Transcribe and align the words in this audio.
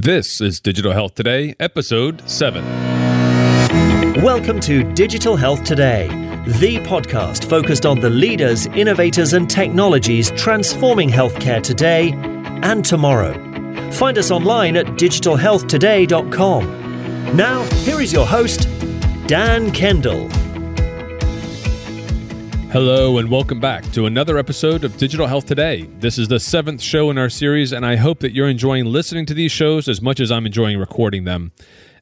This 0.00 0.40
is 0.40 0.60
Digital 0.60 0.92
Health 0.92 1.16
Today, 1.16 1.56
episode 1.58 2.22
7. 2.30 2.62
Welcome 4.22 4.60
to 4.60 4.84
Digital 4.94 5.34
Health 5.34 5.64
Today, 5.64 6.06
the 6.60 6.76
podcast 6.84 7.50
focused 7.50 7.84
on 7.84 7.98
the 7.98 8.08
leaders, 8.08 8.66
innovators, 8.66 9.32
and 9.32 9.50
technologies 9.50 10.30
transforming 10.36 11.08
healthcare 11.08 11.60
today 11.60 12.12
and 12.62 12.84
tomorrow. 12.84 13.32
Find 13.90 14.18
us 14.18 14.30
online 14.30 14.76
at 14.76 14.86
digitalhealthtoday.com. 14.86 17.36
Now, 17.36 17.64
here 17.80 18.00
is 18.00 18.12
your 18.12 18.24
host, 18.24 18.68
Dan 19.26 19.72
Kendall. 19.72 20.30
Hello, 22.70 23.16
and 23.16 23.30
welcome 23.30 23.60
back 23.60 23.82
to 23.92 24.04
another 24.04 24.36
episode 24.36 24.84
of 24.84 24.98
Digital 24.98 25.26
Health 25.26 25.46
Today. 25.46 25.88
This 26.00 26.18
is 26.18 26.28
the 26.28 26.38
seventh 26.38 26.82
show 26.82 27.08
in 27.08 27.16
our 27.16 27.30
series, 27.30 27.72
and 27.72 27.86
I 27.86 27.96
hope 27.96 28.20
that 28.20 28.32
you're 28.32 28.46
enjoying 28.46 28.84
listening 28.84 29.24
to 29.24 29.32
these 29.32 29.50
shows 29.50 29.88
as 29.88 30.02
much 30.02 30.20
as 30.20 30.30
I'm 30.30 30.44
enjoying 30.44 30.78
recording 30.78 31.24
them. 31.24 31.52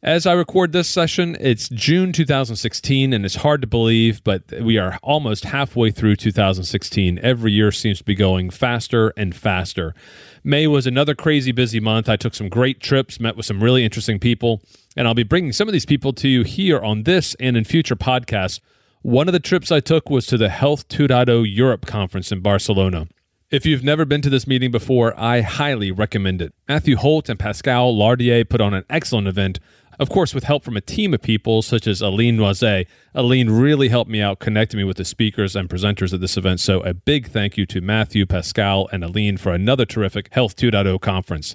As 0.03 0.27
I 0.27 0.33
record 0.33 0.73
this 0.73 0.89
session, 0.89 1.37
it's 1.39 1.69
June 1.69 2.13
2016, 2.13 3.13
and 3.13 3.25
it's 3.25 3.37
hard 3.37 3.61
to 3.61 3.69
believe, 3.69 4.25
but 4.25 4.43
we 4.61 4.77
are 4.77 4.99
almost 5.05 5.45
halfway 5.45 5.93
through 5.93 6.17
2016. 6.17 7.21
Every 7.23 7.53
year 7.53 7.71
seems 7.71 7.99
to 7.99 8.05
be 8.05 8.17
going 8.17 8.51
faster 8.51 9.13
and 9.17 9.37
faster. 9.37 9.95
May 10.43 10.67
was 10.67 10.85
another 10.85 11.15
crazy 11.15 11.53
busy 11.53 11.79
month. 11.79 12.09
I 12.09 12.17
took 12.17 12.35
some 12.35 12.49
great 12.49 12.81
trips, 12.81 13.21
met 13.21 13.37
with 13.37 13.47
some 13.47 13.63
really 13.63 13.85
interesting 13.85 14.19
people, 14.19 14.63
and 14.97 15.07
I'll 15.07 15.15
be 15.15 15.23
bringing 15.23 15.53
some 15.53 15.69
of 15.69 15.73
these 15.73 15.87
people 15.87 16.13
to 16.15 16.29
you 16.29 16.43
here 16.43 16.81
on 16.81 17.05
this 17.05 17.37
and 17.39 17.57
in 17.57 17.63
future 17.63 17.97
podcasts. 17.97 18.59
One 19.07 19.29
of 19.29 19.33
the 19.33 19.39
trips 19.39 19.71
I 19.71 19.79
took 19.79 20.11
was 20.11 20.27
to 20.27 20.37
the 20.37 20.49
Health 20.49 20.89
2.0 20.89 21.47
Europe 21.49 21.87
conference 21.87 22.33
in 22.33 22.41
Barcelona. 22.41 23.07
If 23.53 23.65
you've 23.65 23.85
never 23.85 24.05
been 24.05 24.21
to 24.23 24.29
this 24.29 24.49
meeting 24.49 24.73
before, 24.73 25.17
I 25.17 25.43
highly 25.43 25.93
recommend 25.93 26.43
it. 26.43 26.53
Matthew 26.69 26.97
Holt 26.97 27.29
and 27.29 27.39
Pascal 27.39 27.95
Lardier 27.95 28.45
put 28.45 28.61
on 28.61 28.75
an 28.75 28.83
excellent 28.91 29.29
event, 29.29 29.61
of 30.01 30.11
course, 30.11 30.35
with 30.35 30.43
help 30.43 30.65
from 30.65 30.77
a 30.77 30.81
team 30.81 31.15
of 31.15 31.23
people 31.23 31.63
such 31.63 31.87
as 31.87 32.03
Aline 32.03 32.37
Noizet. 32.37 32.89
Aline 33.15 33.49
really 33.49 33.91
helped 33.91 34.11
me 34.11 34.21
out, 34.21 34.41
connecting 34.41 34.79
me 34.79 34.83
with 34.83 34.97
the 34.97 35.05
speakers 35.05 35.55
and 35.55 35.69
presenters 35.69 36.13
at 36.13 36.21
this 36.21 36.37
event. 36.37 36.59
So, 36.59 36.81
a 36.81 36.93
big 36.93 37.29
thank 37.29 37.57
you 37.57 37.65
to 37.67 37.81
Matthew, 37.81 38.27
Pascal, 38.27 38.89
and 38.91 39.05
Aline 39.05 39.37
for 39.37 39.53
another 39.53 39.85
terrific 39.85 40.31
Health 40.33 40.57
2.0 40.57 41.01
conference. 41.01 41.55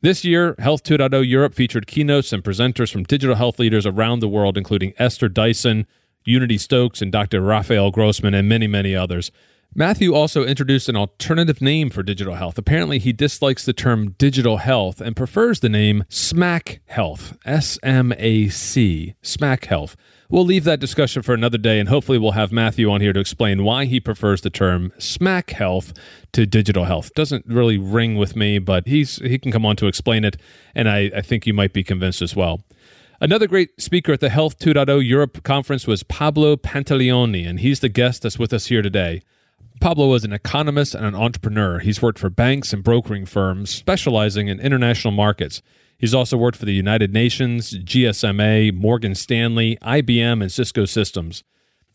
This 0.00 0.24
year, 0.24 0.54
Health 0.60 0.84
2.0 0.84 1.28
Europe 1.28 1.54
featured 1.54 1.88
keynotes 1.88 2.32
and 2.32 2.44
presenters 2.44 2.92
from 2.92 3.02
digital 3.02 3.34
health 3.34 3.58
leaders 3.58 3.84
around 3.84 4.20
the 4.20 4.28
world, 4.28 4.56
including 4.56 4.94
Esther 4.96 5.28
Dyson, 5.28 5.88
Unity 6.24 6.58
Stoakes, 6.58 7.02
and 7.02 7.12
Dr. 7.12 7.40
Rafael 7.40 7.90
Grossmann, 7.90 8.34
and 8.34 8.48
many, 8.48 8.66
many 8.66 8.94
others. 8.94 9.30
Matthew 9.76 10.14
also 10.14 10.44
introduced 10.44 10.88
an 10.88 10.94
alternative 10.94 11.60
name 11.60 11.90
for 11.90 12.04
digital 12.04 12.36
health. 12.36 12.58
Apparently, 12.58 13.00
he 13.00 13.12
dislikes 13.12 13.64
the 13.64 13.72
term 13.72 14.12
digital 14.12 14.58
health 14.58 15.00
and 15.00 15.16
prefers 15.16 15.58
the 15.58 15.68
name 15.68 16.04
SMAC 16.08 16.78
Health, 16.86 17.36
S 17.44 17.76
M 17.82 18.12
A 18.16 18.48
C, 18.50 19.14
SMAC 19.24 19.64
Health. 19.64 19.96
We'll 20.30 20.44
leave 20.44 20.62
that 20.62 20.78
discussion 20.78 21.22
for 21.22 21.34
another 21.34 21.58
day, 21.58 21.80
and 21.80 21.88
hopefully, 21.88 22.18
we'll 22.18 22.32
have 22.32 22.52
Matthew 22.52 22.88
on 22.88 23.00
here 23.00 23.12
to 23.12 23.18
explain 23.18 23.64
why 23.64 23.84
he 23.86 23.98
prefers 23.98 24.42
the 24.42 24.50
term 24.50 24.92
SMAC 24.98 25.50
Health 25.50 25.92
to 26.32 26.46
digital 26.46 26.84
health. 26.84 27.12
Doesn't 27.14 27.44
really 27.46 27.76
ring 27.76 28.14
with 28.14 28.36
me, 28.36 28.60
but 28.60 28.86
he's 28.86 29.16
he 29.16 29.38
can 29.38 29.50
come 29.50 29.66
on 29.66 29.74
to 29.76 29.88
explain 29.88 30.24
it, 30.24 30.36
and 30.72 30.88
I, 30.88 31.10
I 31.16 31.20
think 31.20 31.48
you 31.48 31.52
might 31.52 31.72
be 31.72 31.82
convinced 31.82 32.22
as 32.22 32.36
well. 32.36 32.62
Another 33.24 33.46
great 33.46 33.80
speaker 33.80 34.12
at 34.12 34.20
the 34.20 34.28
Health 34.28 34.58
2.0 34.58 35.02
Europe 35.02 35.42
conference 35.44 35.86
was 35.86 36.02
Pablo 36.02 36.56
Pantaleoni, 36.56 37.48
and 37.48 37.58
he's 37.58 37.80
the 37.80 37.88
guest 37.88 38.20
that's 38.20 38.38
with 38.38 38.52
us 38.52 38.66
here 38.66 38.82
today. 38.82 39.22
Pablo 39.80 40.12
is 40.12 40.24
an 40.24 40.34
economist 40.34 40.94
and 40.94 41.06
an 41.06 41.14
entrepreneur. 41.14 41.78
He's 41.78 42.02
worked 42.02 42.18
for 42.18 42.28
banks 42.28 42.74
and 42.74 42.84
brokering 42.84 43.24
firms 43.24 43.70
specializing 43.70 44.48
in 44.48 44.60
international 44.60 45.10
markets. 45.10 45.62
He's 45.96 46.12
also 46.12 46.36
worked 46.36 46.58
for 46.58 46.66
the 46.66 46.74
United 46.74 47.14
Nations, 47.14 47.72
GSMA, 47.72 48.74
Morgan 48.74 49.14
Stanley, 49.14 49.78
IBM, 49.80 50.42
and 50.42 50.52
Cisco 50.52 50.84
Systems. 50.84 51.44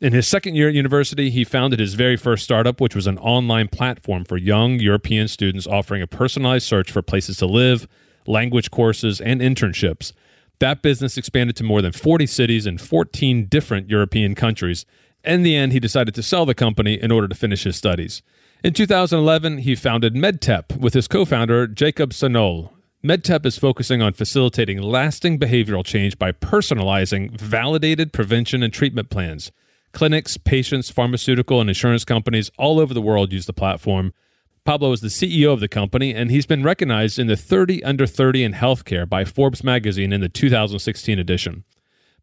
In 0.01 0.13
his 0.13 0.27
second 0.27 0.55
year 0.55 0.69
at 0.69 0.73
university, 0.73 1.29
he 1.29 1.43
founded 1.43 1.79
his 1.79 1.93
very 1.93 2.17
first 2.17 2.43
startup, 2.43 2.81
which 2.81 2.95
was 2.95 3.05
an 3.05 3.19
online 3.19 3.67
platform 3.67 4.25
for 4.25 4.37
young 4.37 4.79
European 4.79 5.27
students 5.27 5.67
offering 5.67 6.01
a 6.01 6.07
personalized 6.07 6.65
search 6.65 6.91
for 6.91 7.03
places 7.03 7.37
to 7.37 7.45
live, 7.45 7.87
language 8.25 8.71
courses, 8.71 9.21
and 9.21 9.41
internships. 9.41 10.11
That 10.59 10.81
business 10.81 11.17
expanded 11.17 11.55
to 11.57 11.63
more 11.63 11.81
than 11.81 11.93
40 11.93 12.25
cities 12.27 12.65
in 12.65 12.77
14 12.77 13.45
different 13.45 13.89
European 13.89 14.35
countries. 14.35 14.85
In 15.23 15.43
the 15.43 15.55
end, 15.55 15.71
he 15.71 15.79
decided 15.79 16.13
to 16.15 16.23
sell 16.23 16.45
the 16.45 16.53
company 16.53 17.01
in 17.01 17.11
order 17.11 17.27
to 17.27 17.35
finish 17.35 17.63
his 17.63 17.77
studies. 17.77 18.21
In 18.61 18.73
2011, 18.73 19.59
he 19.59 19.73
founded 19.73 20.15
MedTep 20.15 20.77
with 20.77 20.93
his 20.93 21.07
co 21.07 21.23
founder, 21.23 21.65
Jacob 21.65 22.11
Sanol. 22.11 22.71
MedTep 23.01 23.45
is 23.45 23.57
focusing 23.57 24.01
on 24.01 24.11
facilitating 24.11 24.81
lasting 24.81 25.39
behavioral 25.39 25.85
change 25.85 26.19
by 26.19 26.33
personalizing 26.33 27.31
validated 27.39 28.11
prevention 28.11 28.61
and 28.61 28.73
treatment 28.73 29.09
plans. 29.09 29.53
Clinics, 29.93 30.35
patients, 30.35 30.89
pharmaceutical, 30.89 31.61
and 31.61 31.69
insurance 31.69 32.03
companies 32.03 32.51
all 32.57 32.81
over 32.81 32.93
the 32.93 33.01
world 33.01 33.31
use 33.31 33.45
the 33.45 33.53
platform. 33.53 34.13
Pablo 34.69 34.91
is 34.91 35.01
the 35.01 35.07
CEO 35.07 35.51
of 35.51 35.61
the 35.61 35.67
company, 35.67 36.13
and 36.13 36.29
he's 36.29 36.45
been 36.45 36.61
recognized 36.61 37.17
in 37.17 37.25
the 37.25 37.35
30 37.35 37.83
Under 37.83 38.05
30 38.05 38.43
in 38.43 38.53
Healthcare 38.53 39.09
by 39.09 39.25
Forbes 39.25 39.63
magazine 39.63 40.13
in 40.13 40.21
the 40.21 40.29
2016 40.29 41.17
edition. 41.17 41.63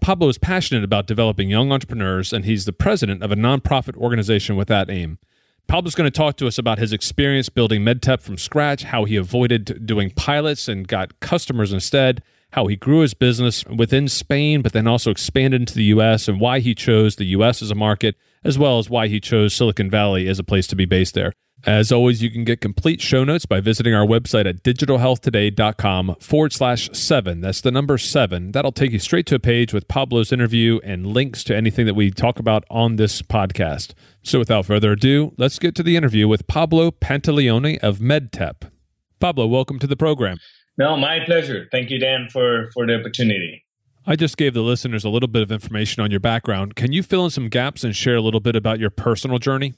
Pablo 0.01 0.29
is 0.29 0.39
passionate 0.39 0.85
about 0.85 1.09
developing 1.09 1.51
young 1.51 1.73
entrepreneurs, 1.73 2.33
and 2.33 2.45
he's 2.45 2.65
the 2.65 2.73
president 2.73 3.25
of 3.25 3.33
a 3.33 3.35
nonprofit 3.35 3.97
organization 3.97 4.55
with 4.55 4.69
that 4.69 4.89
aim. 4.89 5.19
Pablo's 5.67 5.97
going 5.97 6.09
to 6.09 6.17
talk 6.17 6.37
to 6.37 6.47
us 6.47 6.57
about 6.57 6.79
his 6.79 6.93
experience 6.93 7.49
building 7.49 7.83
MedTep 7.83 8.23
from 8.23 8.39
scratch, 8.39 8.85
how 8.85 9.07
he 9.07 9.17
avoided 9.17 9.85
doing 9.85 10.13
pilots 10.13 10.69
and 10.69 10.87
got 10.87 11.19
customers 11.19 11.73
instead, 11.73 12.23
how 12.53 12.69
he 12.69 12.77
grew 12.77 13.01
his 13.01 13.13
business 13.13 13.65
within 13.65 14.07
Spain, 14.07 14.63
but 14.63 14.73
then 14.73 14.87
also 14.87 15.11
expanded 15.11 15.63
into 15.63 15.75
the 15.75 15.87
US, 15.97 16.29
and 16.29 16.41
why 16.41 16.61
he 16.61 16.77
chose 16.77 17.17
the 17.17 17.25
US 17.25 17.61
as 17.61 17.73
a 17.73 17.75
market, 17.75 18.15
as 18.45 18.57
well 18.57 18.79
as 18.79 18.89
why 18.89 19.09
he 19.09 19.19
chose 19.19 19.53
Silicon 19.53 19.91
Valley 19.91 20.29
as 20.29 20.39
a 20.39 20.45
place 20.45 20.69
to 20.69 20.77
be 20.77 20.85
based 20.85 21.15
there. 21.15 21.33
As 21.65 21.91
always, 21.91 22.23
you 22.23 22.31
can 22.31 22.45
get 22.45 22.61
complete 22.61 23.01
show 23.01 23.25
notes 23.25 23.47
by 23.47 23.61
visiting 23.61 23.95
our 23.95 24.07
website 24.07 24.47
at 24.47 24.63
digitalhealthtoday.com 24.63 26.17
forward 26.21 26.53
slash 26.53 26.91
seven. 26.93 27.41
That's 27.41 27.61
the 27.61 27.73
number 27.73 27.99
seven. 27.99 28.53
That'll 28.53 28.73
take 28.73 28.93
you 28.93 28.99
straight 28.99 29.27
to 29.27 29.35
a 29.35 29.41
page 29.41 29.73
with 29.73 29.89
Pablo's 29.89 30.33
interview 30.33 30.79
and 30.85 31.07
links 31.07 31.43
to 31.45 31.57
anything 31.57 31.87
that 31.87 31.95
we 31.95 32.11
talk 32.11 32.39
about 32.39 32.65
on 32.71 32.97
this 32.97 33.23
podcast. 33.23 33.95
So 34.23 34.39
without 34.39 34.67
further 34.67 34.93
ado, 34.93 35.33
let's 35.39 35.59
get 35.59 35.75
to 35.77 35.83
the 35.83 35.97
interview 35.97 36.29
with 36.29 36.47
Pablo 36.47 36.91
Pantaleoni 36.91 37.79
of 37.79 37.99
MedTep. 37.99 38.71
Pablo, 39.19 39.47
welcome 39.47 39.79
to 39.79 39.87
the 39.87 39.97
program. 39.97 40.39
No, 40.79 40.97
my 40.97 41.21
pleasure. 41.25 41.69
Thank 41.73 41.91
you, 41.91 41.99
Dan, 41.99 42.29
for, 42.31 42.71
for 42.75 42.87
the 42.87 43.01
opportunity. 43.01 43.65
I 44.07 44.15
just 44.15 44.37
gave 44.37 44.55
the 44.55 44.61
listeners 44.61 45.05
a 45.05 45.09
little 45.09 45.27
bit 45.27 45.43
of 45.43 45.51
information 45.51 46.03
on 46.03 46.13
your 46.13 46.21
background. 46.21 46.77
Can 46.77 46.93
you 46.93 47.03
fill 47.03 47.25
in 47.25 47.31
some 47.31 47.49
gaps 47.49 47.83
and 47.83 47.97
share 47.97 48.15
a 48.15 48.21
little 48.21 48.41
bit 48.41 48.55
about 48.55 48.79
your 48.79 48.91
personal 48.91 49.39
journey? 49.39 49.75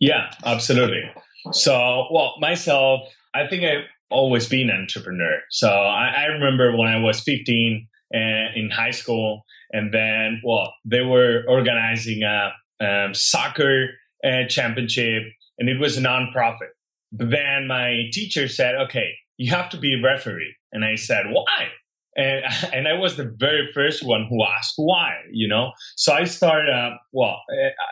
Yeah, 0.00 0.30
absolutely. 0.44 1.02
So, 1.52 2.06
well, 2.10 2.34
myself, 2.40 3.02
I 3.34 3.46
think 3.46 3.64
I've 3.64 3.84
always 4.10 4.48
been 4.48 4.70
an 4.70 4.80
entrepreneur. 4.80 5.40
So 5.50 5.68
I, 5.68 6.14
I 6.16 6.24
remember 6.24 6.76
when 6.76 6.88
I 6.88 6.98
was 6.98 7.20
15 7.20 7.86
uh, 8.12 8.18
in 8.18 8.70
high 8.70 8.90
school, 8.90 9.44
and 9.72 9.94
then, 9.94 10.40
well, 10.44 10.72
they 10.84 11.02
were 11.02 11.44
organizing 11.48 12.22
a 12.22 12.50
um, 12.84 13.14
soccer 13.14 13.90
uh, 14.24 14.48
championship, 14.48 15.22
and 15.58 15.68
it 15.68 15.78
was 15.78 15.96
a 15.96 16.00
nonprofit. 16.00 16.70
But 17.12 17.30
then 17.30 17.66
my 17.68 18.08
teacher 18.12 18.48
said, 18.48 18.74
okay, 18.76 19.12
you 19.36 19.50
have 19.50 19.70
to 19.70 19.78
be 19.78 19.94
a 19.94 20.02
referee. 20.02 20.54
And 20.72 20.84
I 20.84 20.96
said, 20.96 21.26
why? 21.30 21.68
And, 22.20 22.44
and 22.74 22.88
I 22.88 22.94
was 22.94 23.16
the 23.16 23.24
very 23.36 23.70
first 23.72 24.04
one 24.04 24.26
who 24.28 24.44
asked 24.44 24.74
why, 24.76 25.14
you 25.30 25.48
know? 25.48 25.72
So 25.96 26.12
I 26.12 26.24
started 26.24 26.68
a, 26.68 26.98
well, 27.12 27.40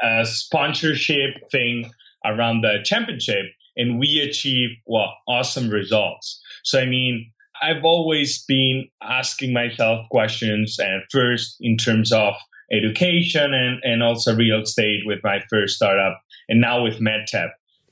a, 0.02 0.20
a 0.20 0.26
sponsorship 0.26 1.50
thing 1.50 1.90
around 2.24 2.62
the 2.62 2.78
championship 2.84 3.46
and 3.76 3.98
we 3.98 4.20
achieved, 4.20 4.80
well, 4.86 5.14
awesome 5.28 5.70
results. 5.70 6.40
So, 6.64 6.80
I 6.80 6.86
mean, 6.86 7.30
I've 7.62 7.84
always 7.84 8.44
been 8.44 8.88
asking 9.02 9.52
myself 9.52 10.06
questions 10.10 10.78
and 10.78 11.02
first 11.10 11.56
in 11.60 11.76
terms 11.76 12.12
of 12.12 12.34
education 12.70 13.54
and, 13.54 13.80
and 13.82 14.02
also 14.02 14.34
real 14.34 14.62
estate 14.62 15.02
with 15.06 15.20
my 15.24 15.40
first 15.48 15.76
startup 15.76 16.20
and 16.48 16.60
now 16.60 16.82
with 16.82 17.00
MedTep. 17.00 17.50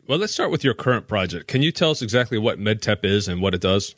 Well, 0.08 0.18
let's 0.18 0.32
start 0.32 0.50
with 0.50 0.62
your 0.62 0.74
current 0.74 1.08
project. 1.08 1.48
Can 1.48 1.62
you 1.62 1.72
tell 1.72 1.90
us 1.90 2.02
exactly 2.02 2.38
what 2.38 2.58
MedTep 2.58 3.04
is 3.04 3.26
and 3.26 3.40
what 3.40 3.54
it 3.54 3.60
does? 3.60 3.94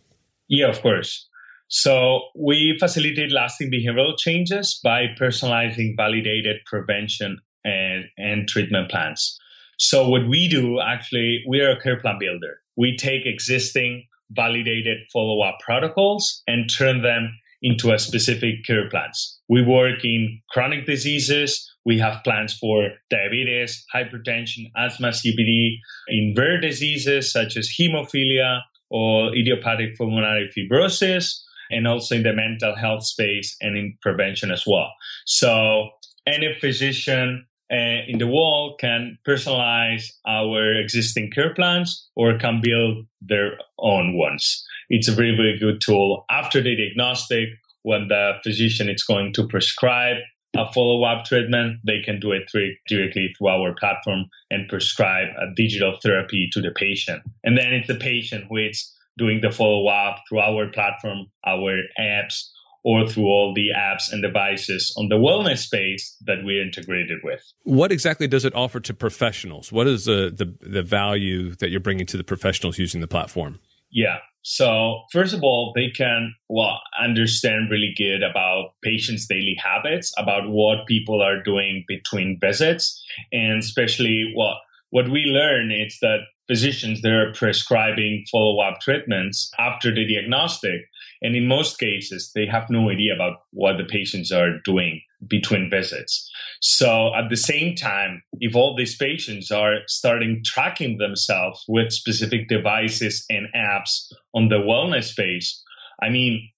Yeah, 0.49 0.69
of 0.69 0.81
course. 0.81 1.28
So 1.69 2.23
we 2.35 2.77
facilitate 2.79 3.31
lasting 3.31 3.71
behavioral 3.71 4.19
changes 4.19 4.81
by 4.83 5.07
personalizing 5.21 5.97
validated 5.97 6.57
prevention 6.67 7.39
and, 7.65 8.05
and 8.17 8.49
treatment 8.49 8.91
plans. 8.91 9.39
So 9.79 10.09
what 10.09 10.27
we 10.27 10.49
do 10.49 10.81
actually, 10.81 11.45
we 11.47 11.61
are 11.61 11.71
a 11.71 11.81
care 11.81 12.01
plan 12.01 12.17
builder. 12.19 12.61
We 12.77 12.97
take 12.97 13.27
existing 13.27 14.07
validated 14.31 14.99
follow-up 15.13 15.59
protocols 15.65 16.43
and 16.47 16.71
turn 16.71 17.03
them 17.03 17.39
into 17.61 17.93
a 17.93 17.99
specific 17.99 18.65
care 18.67 18.89
plans. 18.89 19.39
We 19.49 19.63
work 19.63 20.05
in 20.05 20.41
chronic 20.51 20.87
diseases. 20.87 21.71
We 21.85 21.99
have 21.99 22.23
plans 22.25 22.55
for 22.57 22.91
diabetes, 23.11 23.85
hypertension, 23.95 24.71
asthma, 24.77 25.09
COPD, 25.09 25.77
in 26.09 26.35
rare 26.37 26.61
diseases 26.61 27.33
such 27.33 27.57
as 27.57 27.69
hemophilia, 27.79 28.61
or 28.91 29.35
idiopathic 29.35 29.99
pulmonary 29.99 30.51
fibrosis, 30.57 31.41
and 31.71 31.87
also 31.87 32.15
in 32.15 32.23
the 32.23 32.33
mental 32.33 32.75
health 32.77 33.05
space 33.05 33.57
and 33.61 33.77
in 33.77 33.97
prevention 34.03 34.51
as 34.51 34.65
well. 34.67 34.91
So 35.27 35.91
any 36.27 36.55
physician 36.61 37.47
uh, 37.71 38.01
in 38.07 38.19
the 38.19 38.27
world 38.27 38.79
can 38.81 39.19
personalize 39.27 40.05
our 40.27 40.73
existing 40.73 41.31
care 41.31 41.53
plans 41.55 42.09
or 42.17 42.39
can 42.39 42.61
build 42.63 43.07
their 43.21 43.59
own 43.79 44.17
ones. 44.17 44.65
It's 44.89 45.09
a 45.09 45.13
very, 45.13 45.37
very 45.37 45.59
good 45.59 45.81
tool. 45.81 46.25
After 46.31 46.63
the 46.63 46.75
diagnostic, 46.77 47.49
when 47.83 48.09
the 48.09 48.33
physician 48.43 48.89
is 48.89 49.05
going 49.05 49.33
to 49.35 49.47
prescribe 49.47 50.17
a 50.57 50.71
follow-up 50.73 51.27
treatment, 51.27 51.79
they 51.87 52.01
can 52.01 52.19
do 52.21 52.33
it 52.33 52.51
directly 52.89 53.35
through 53.37 53.49
our 53.49 53.75
platform 53.79 54.25
and 54.51 54.69
prescribe 54.69 55.29
a 55.39 55.55
digital 55.55 55.99
therapy 56.03 56.49
to 56.53 56.61
the 56.61 56.71
patient. 56.71 57.23
And 57.45 57.57
then 57.57 57.73
it's 57.75 57.89
the 57.89 57.95
patient 57.95 58.47
who 58.49 58.57
is 58.57 58.93
doing 59.19 59.41
the 59.43 59.51
follow-up 59.51 60.23
through 60.29 60.41
our 60.41 60.69
platform, 60.69 61.27
our 61.47 61.83
apps, 61.99 62.45
or 62.85 63.07
through 63.07 63.27
all 63.27 63.53
the 63.55 63.71
apps 63.77 64.13
and 64.13 64.23
devices 64.23 64.95
on 64.97 65.09
the 65.09 65.17
wellness 65.17 65.59
space 65.59 66.17
that 66.25 66.39
we're 66.43 66.63
integrated 66.63 67.19
with. 67.23 67.43
What 67.65 67.93
exactly 67.93 68.29
does 68.29 68.45
it 68.45 68.55
offer 68.55 68.81
to 68.81 68.95
professionals? 68.95 69.73
What 69.73 69.87
is 69.87 70.05
the, 70.05 70.33
the, 70.35 70.55
the 70.67 70.83
value 70.83 71.55
that 71.57 71.71
you're 71.71 71.81
bringing 71.81 72.07
to 72.07 72.17
the 72.17 72.25
professionals 72.25 72.79
using 72.79 73.01
the 73.01 73.09
platform? 73.09 73.59
Yeah. 73.91 74.19
So 74.43 75.03
first 75.13 75.35
of 75.35 75.43
all, 75.43 75.73
they 75.75 75.91
can 75.91 76.35
well 76.49 76.81
understand 77.03 77.71
really 77.71 77.93
good 77.97 78.23
about 78.23 78.71
patients' 78.83 79.27
daily 79.27 79.57
habits, 79.63 80.15
about 80.17 80.49
what 80.49 80.87
people 80.87 81.21
are 81.21 81.43
doing 81.43 81.85
between 81.89 82.39
visits, 82.41 83.03
and 83.33 83.59
especially 83.59 84.33
what 84.35 84.57
what 84.91 85.11
we 85.11 85.25
learn 85.25 85.71
is 85.71 85.99
that 86.01 86.21
physicians 86.49 87.03
they're 87.03 87.33
prescribing 87.35 88.25
follow-up 88.31 88.81
treatments 88.81 89.51
after 89.59 89.95
the 89.95 90.07
diagnostic 90.07 90.81
and 91.23 91.37
in 91.37 91.47
most 91.47 91.79
cases 91.79 92.33
they 92.35 92.47
have 92.47 92.69
no 92.71 92.91
idea 92.91 93.15
about 93.15 93.43
what 93.53 93.77
the 93.77 93.85
patients 93.85 94.33
are 94.33 94.59
doing 94.65 95.01
between 95.29 95.69
visits. 95.69 96.31
So 96.61 97.15
at 97.15 97.29
the 97.29 97.37
same 97.37 97.75
time 97.75 98.23
if 98.41 98.57
all 98.57 98.77
these 98.77 98.97
patients 98.97 99.51
are 99.51 99.77
starting 99.87 100.43
tracking 100.45 100.99
themselves 100.99 101.65
with 101.69 101.93
specific 101.93 102.49
devices 102.49 103.25
and 103.29 103.47
apps 103.55 104.11
on 104.35 104.49
the 104.49 104.57
wellness 104.57 105.05
space 105.05 105.63
i 106.03 106.09
mean 106.09 106.49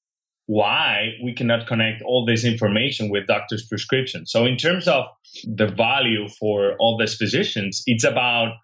why 0.51 1.13
we 1.23 1.33
cannot 1.33 1.69
connect 1.69 2.03
all 2.03 2.27
this 2.27 2.45
information 2.45 3.09
with 3.09 3.29
doctor's 3.29 3.65
prescription? 3.65 4.27
So 4.27 4.47
in 4.47 4.57
terms 4.57 4.89
of 4.89 5.05
the 5.45 5.69
value 5.69 6.29
for 6.41 6.75
all 6.81 6.99
these 6.99 7.15
physicians 7.15 7.85
it's 7.87 8.03
about 8.03 8.55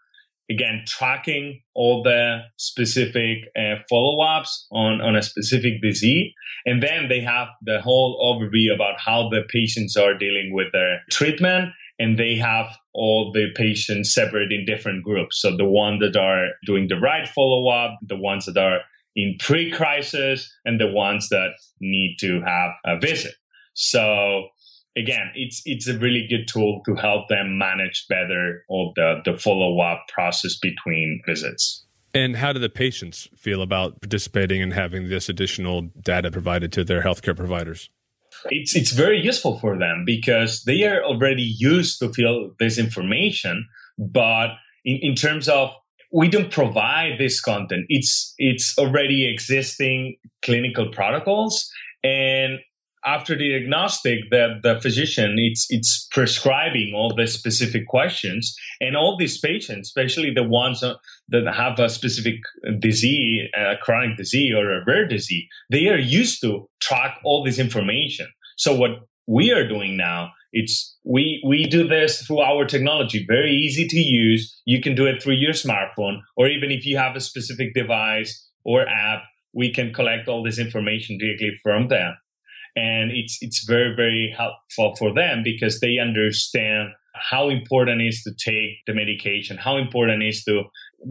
again 0.51 0.85
tracking 0.87 1.61
all 1.75 2.03
the 2.03 2.41
specific 2.57 3.39
uh, 3.57 3.77
follow-ups 3.89 4.67
on, 4.71 5.01
on 5.01 5.17
a 5.17 5.23
specific 5.23 5.83
disease. 5.83 6.33
And 6.65 6.83
then 6.83 7.09
they 7.09 7.21
have 7.21 7.49
the 7.63 7.81
whole 7.81 8.19
overview 8.23 8.75
about 8.75 9.01
how 9.01 9.29
the 9.29 9.43
patients 9.49 9.97
are 9.97 10.17
dealing 10.17 10.53
with 10.53 10.69
their 10.73 11.01
treatment. 11.11 11.71
And 11.99 12.19
they 12.19 12.37
have 12.37 12.67
all 12.93 13.33
the 13.33 13.47
patients 13.55 14.13
separate 14.13 14.53
in 14.53 14.67
different 14.67 15.03
groups. 15.03 15.41
So 15.41 15.57
the 15.57 15.65
ones 15.65 16.01
that 16.01 16.17
are 16.17 16.49
doing 16.67 16.89
the 16.89 17.01
right 17.01 17.27
follow-up 17.27 17.99
the 18.03 18.17
ones 18.17 18.45
that 18.47 18.59
are 18.59 18.81
in 19.17 19.37
pre-crisis 19.41 20.53
and 20.67 20.79
the 20.79 20.89
ones 20.89 21.31
that 21.31 21.53
need 21.81 22.19
to 22.21 22.43
have 22.43 22.73
a 22.85 22.99
visit. 23.01 23.35
So 23.73 24.49
again, 24.97 25.31
it's 25.35 25.63
it's 25.65 25.87
a 25.87 25.99
really 25.99 26.27
good 26.29 26.49
tool 26.49 26.83
to 26.87 26.95
help 26.95 27.29
them 27.29 27.59
manage 27.59 28.07
better 28.09 28.65
all 28.69 28.93
the, 28.97 29.21
the 29.25 29.39
follow 29.39 29.79
up 29.81 30.07
process 30.09 30.57
between 30.59 31.23
visits. 31.27 31.85
And 32.15 32.37
how 32.37 32.53
do 32.53 32.59
the 32.59 32.71
patients 32.71 33.29
feel 33.37 33.61
about 33.61 34.01
participating 34.01 34.63
and 34.63 34.73
having 34.73 35.11
this 35.11 35.29
additional 35.29 35.83
data 36.01 36.31
provided 36.31 36.73
to 36.73 36.85
their 36.85 37.03
healthcare 37.03 37.37
providers? 37.37 37.91
It's 38.47 38.75
it's 38.75 38.93
very 38.93 39.21
useful 39.21 39.59
for 39.59 39.79
them 39.79 40.05
because 40.07 40.65
they 40.65 40.85
are 40.85 41.03
already 41.05 41.43
used 41.43 41.99
to 42.01 42.13
feel 42.13 42.53
this 42.59 42.79
information, 42.79 43.69
but 43.99 44.49
in, 44.85 44.99
in 45.03 45.15
terms 45.15 45.49
of 45.49 45.71
we 46.13 46.29
don't 46.29 46.51
provide 46.51 47.19
this 47.19 47.41
content. 47.41 47.85
It's 47.89 48.35
it's 48.39 48.79
already 48.79 49.29
existing 49.29 50.17
clinical 50.43 50.91
protocols 50.91 51.71
and 52.03 52.59
after 53.07 53.37
the 53.37 53.51
diagnostic, 53.51 54.31
the, 54.31 54.59
the 54.63 54.81
physician 54.81 55.37
it's 55.39 55.67
it's 55.71 56.09
prescribing 56.11 56.93
all 56.95 57.15
the 57.15 57.27
specific 57.27 57.87
questions, 57.87 58.57
and 58.81 58.97
all 58.97 59.17
these 59.17 59.39
patients, 59.39 59.89
especially 59.89 60.33
the 60.33 60.43
ones 60.43 60.83
uh, 60.83 60.95
that 61.29 61.47
have 61.55 61.79
a 61.79 61.89
specific 61.89 62.41
disease, 62.79 63.49
a 63.57 63.77
chronic 63.81 64.17
disease 64.17 64.55
or 64.55 64.73
a 64.73 64.85
rare 64.85 65.07
disease, 65.07 65.45
they 65.71 65.89
are 65.89 65.99
used 65.99 66.41
to 66.43 66.69
track 66.81 67.19
all 67.25 67.45
this 67.45 67.59
information. 67.59 68.27
So 68.57 68.75
what 68.75 68.91
we 69.27 69.53
are 69.53 69.67
doing 69.67 69.97
now 69.97 70.31
it's 70.53 70.97
we 71.05 71.43
we 71.47 71.67
do 71.67 71.87
this 71.87 72.23
through 72.23 72.41
our 72.41 72.65
technology 72.65 73.25
very 73.29 73.53
easy 73.53 73.87
to 73.87 73.99
use 73.99 74.61
you 74.65 74.81
can 74.81 74.95
do 74.95 75.05
it 75.05 75.23
through 75.23 75.35
your 75.35 75.53
smartphone 75.53 76.21
or 76.37 76.49
even 76.49 76.71
if 76.71 76.87
you 76.87 76.97
have 76.97 77.17
a 77.17 77.21
specific 77.21 77.75
device 77.75 78.49
or 78.65 78.89
app 78.89 79.23
we 79.53 79.73
can 79.73 79.93
collect 79.93 80.29
all 80.29 80.43
this 80.43 80.59
information 80.59 81.19
directly 81.19 81.51
from 81.63 81.89
there 81.89 82.17
and 82.77 83.11
it's 83.11 83.39
it's 83.41 83.65
very 83.65 83.95
very 83.95 84.35
helpful 84.37 84.95
for 84.97 85.13
them 85.13 85.43
because 85.43 85.81
they 85.81 85.99
understand 85.99 86.91
how 87.15 87.49
important 87.49 88.03
it 88.03 88.09
is 88.09 88.23
to 88.23 88.33
take 88.35 88.85
the 88.87 88.95
medication 88.95 89.57
how 89.57 89.77
important 89.77 90.23
it 90.23 90.29
is 90.29 90.45
to 90.45 90.63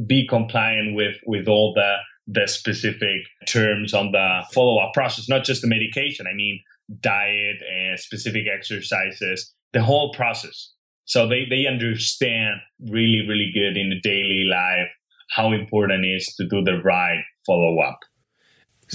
be 0.05 0.27
compliant 0.27 0.95
with 0.95 1.15
with 1.25 1.47
all 1.47 1.73
the 1.73 1.95
the 2.27 2.47
specific 2.47 3.21
terms 3.47 3.93
on 3.93 4.11
the 4.11 4.43
follow-up 4.53 4.93
process 4.93 5.27
not 5.29 5.43
just 5.43 5.61
the 5.61 5.67
medication 5.67 6.25
i 6.31 6.33
mean 6.33 6.59
diet 7.01 7.57
and 7.71 7.99
specific 7.99 8.45
exercises 8.47 9.53
the 9.73 9.83
whole 9.83 10.13
process. 10.13 10.71
So 11.05 11.27
they 11.27 11.45
they 11.47 11.67
understand 11.67 12.61
really 12.89 13.27
really 13.27 13.51
good 13.53 13.77
in 13.77 13.89
the 13.89 13.99
daily 14.01 14.45
life 14.49 14.89
how 15.29 15.51
important 15.51 16.05
it 16.05 16.09
is 16.09 16.33
to 16.37 16.47
do 16.47 16.63
the 16.63 16.81
right 16.81 17.23
follow-up 17.45 17.99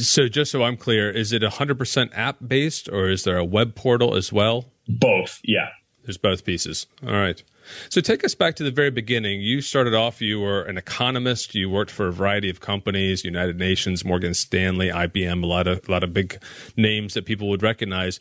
so, 0.06 0.28
just 0.28 0.50
so 0.52 0.62
I'm 0.62 0.76
clear, 0.76 1.10
is 1.10 1.32
it 1.32 1.42
100% 1.42 2.10
app 2.14 2.36
based 2.46 2.88
or 2.88 3.08
is 3.08 3.24
there 3.24 3.36
a 3.36 3.44
web 3.44 3.74
portal 3.74 4.14
as 4.16 4.32
well? 4.32 4.72
Both, 4.88 5.40
yeah. 5.44 5.68
There's 6.04 6.18
both 6.18 6.44
pieces. 6.44 6.86
All 7.06 7.12
right. 7.12 7.42
So, 7.88 8.00
take 8.00 8.24
us 8.24 8.34
back 8.34 8.56
to 8.56 8.64
the 8.64 8.70
very 8.70 8.90
beginning. 8.90 9.40
You 9.40 9.60
started 9.60 9.94
off, 9.94 10.20
you 10.20 10.40
were 10.40 10.62
an 10.62 10.76
economist, 10.78 11.54
you 11.54 11.70
worked 11.70 11.90
for 11.90 12.08
a 12.08 12.12
variety 12.12 12.50
of 12.50 12.60
companies, 12.60 13.24
United 13.24 13.58
Nations, 13.58 14.04
Morgan 14.04 14.34
Stanley, 14.34 14.88
IBM, 14.88 15.42
a 15.42 15.46
lot 15.46 15.66
of, 15.66 15.88
a 15.88 15.92
lot 15.92 16.02
of 16.02 16.12
big 16.12 16.42
names 16.76 17.14
that 17.14 17.24
people 17.24 17.48
would 17.48 17.62
recognize. 17.62 18.18